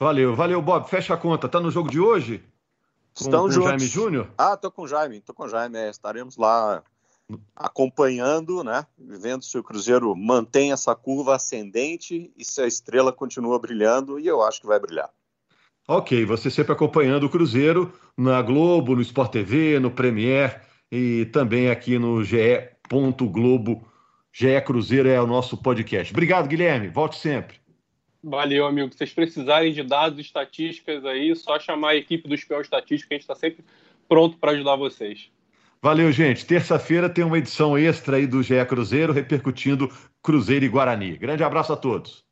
Valeu, 0.00 0.34
valeu, 0.34 0.62
Bob. 0.62 0.88
Fecha 0.88 1.12
a 1.12 1.16
conta. 1.18 1.46
Tá 1.46 1.60
no 1.60 1.70
jogo 1.70 1.90
de 1.90 2.00
hoje? 2.00 2.42
Com, 3.12 3.24
Estão 3.24 3.42
com 3.42 3.50
juntos. 3.50 3.68
Jaime 3.68 3.86
Júnior? 3.86 4.30
Ah, 4.38 4.56
tô 4.56 4.70
com 4.70 4.82
o 4.82 4.88
Jaime, 4.88 5.20
tô 5.20 5.34
com 5.34 5.44
o 5.44 5.48
Jaime. 5.48 5.76
É, 5.76 5.90
estaremos 5.90 6.38
lá 6.38 6.82
acompanhando, 7.54 8.64
né? 8.64 8.86
Vendo 8.98 9.44
se 9.44 9.58
o 9.58 9.62
Cruzeiro 9.62 10.16
mantém 10.16 10.72
essa 10.72 10.94
curva 10.94 11.36
ascendente 11.36 12.32
e 12.34 12.42
se 12.42 12.62
a 12.62 12.66
estrela 12.66 13.12
continua 13.12 13.58
brilhando, 13.58 14.18
e 14.18 14.26
eu 14.26 14.42
acho 14.42 14.62
que 14.62 14.66
vai 14.66 14.80
brilhar. 14.80 15.10
Ok, 15.86 16.24
você 16.24 16.50
sempre 16.50 16.72
acompanhando 16.72 17.24
o 17.24 17.30
Cruzeiro 17.30 17.92
na 18.16 18.40
Globo, 18.40 18.96
no 18.96 19.02
Sport 19.02 19.30
TV, 19.32 19.78
no 19.78 19.90
Premier 19.90 20.62
e 20.90 21.26
também 21.26 21.68
aqui 21.68 21.98
no 21.98 22.24
GE. 22.24 22.70
Globo. 23.30 23.86
GE 24.32 24.60
Cruzeiro 24.62 25.08
é 25.08 25.20
o 25.20 25.26
nosso 25.26 25.58
podcast. 25.58 26.10
Obrigado, 26.12 26.48
Guilherme. 26.48 26.88
Volte 26.88 27.18
sempre. 27.18 27.59
Valeu, 28.22 28.66
amigo. 28.66 28.90
Se 28.92 28.98
vocês 28.98 29.12
precisarem 29.12 29.72
de 29.72 29.82
dados 29.82 30.18
estatísticas 30.18 31.04
aí, 31.04 31.34
só 31.34 31.58
chamar 31.58 31.90
a 31.90 31.96
equipe 31.96 32.28
do 32.28 32.34
Espião 32.34 32.60
Estatística, 32.60 33.14
a 33.14 33.16
gente 33.16 33.22
está 33.22 33.34
sempre 33.34 33.64
pronto 34.08 34.36
para 34.36 34.52
ajudar 34.52 34.76
vocês. 34.76 35.30
Valeu, 35.82 36.12
gente. 36.12 36.44
Terça-feira 36.44 37.08
tem 37.08 37.24
uma 37.24 37.38
edição 37.38 37.78
extra 37.78 38.18
aí 38.18 38.26
do 38.26 38.42
GE 38.42 38.62
Cruzeiro 38.66 39.14
repercutindo 39.14 39.90
Cruzeiro 40.22 40.64
e 40.64 40.68
Guarani. 40.68 41.16
Grande 41.16 41.42
abraço 41.42 41.72
a 41.72 41.76
todos. 41.76 42.22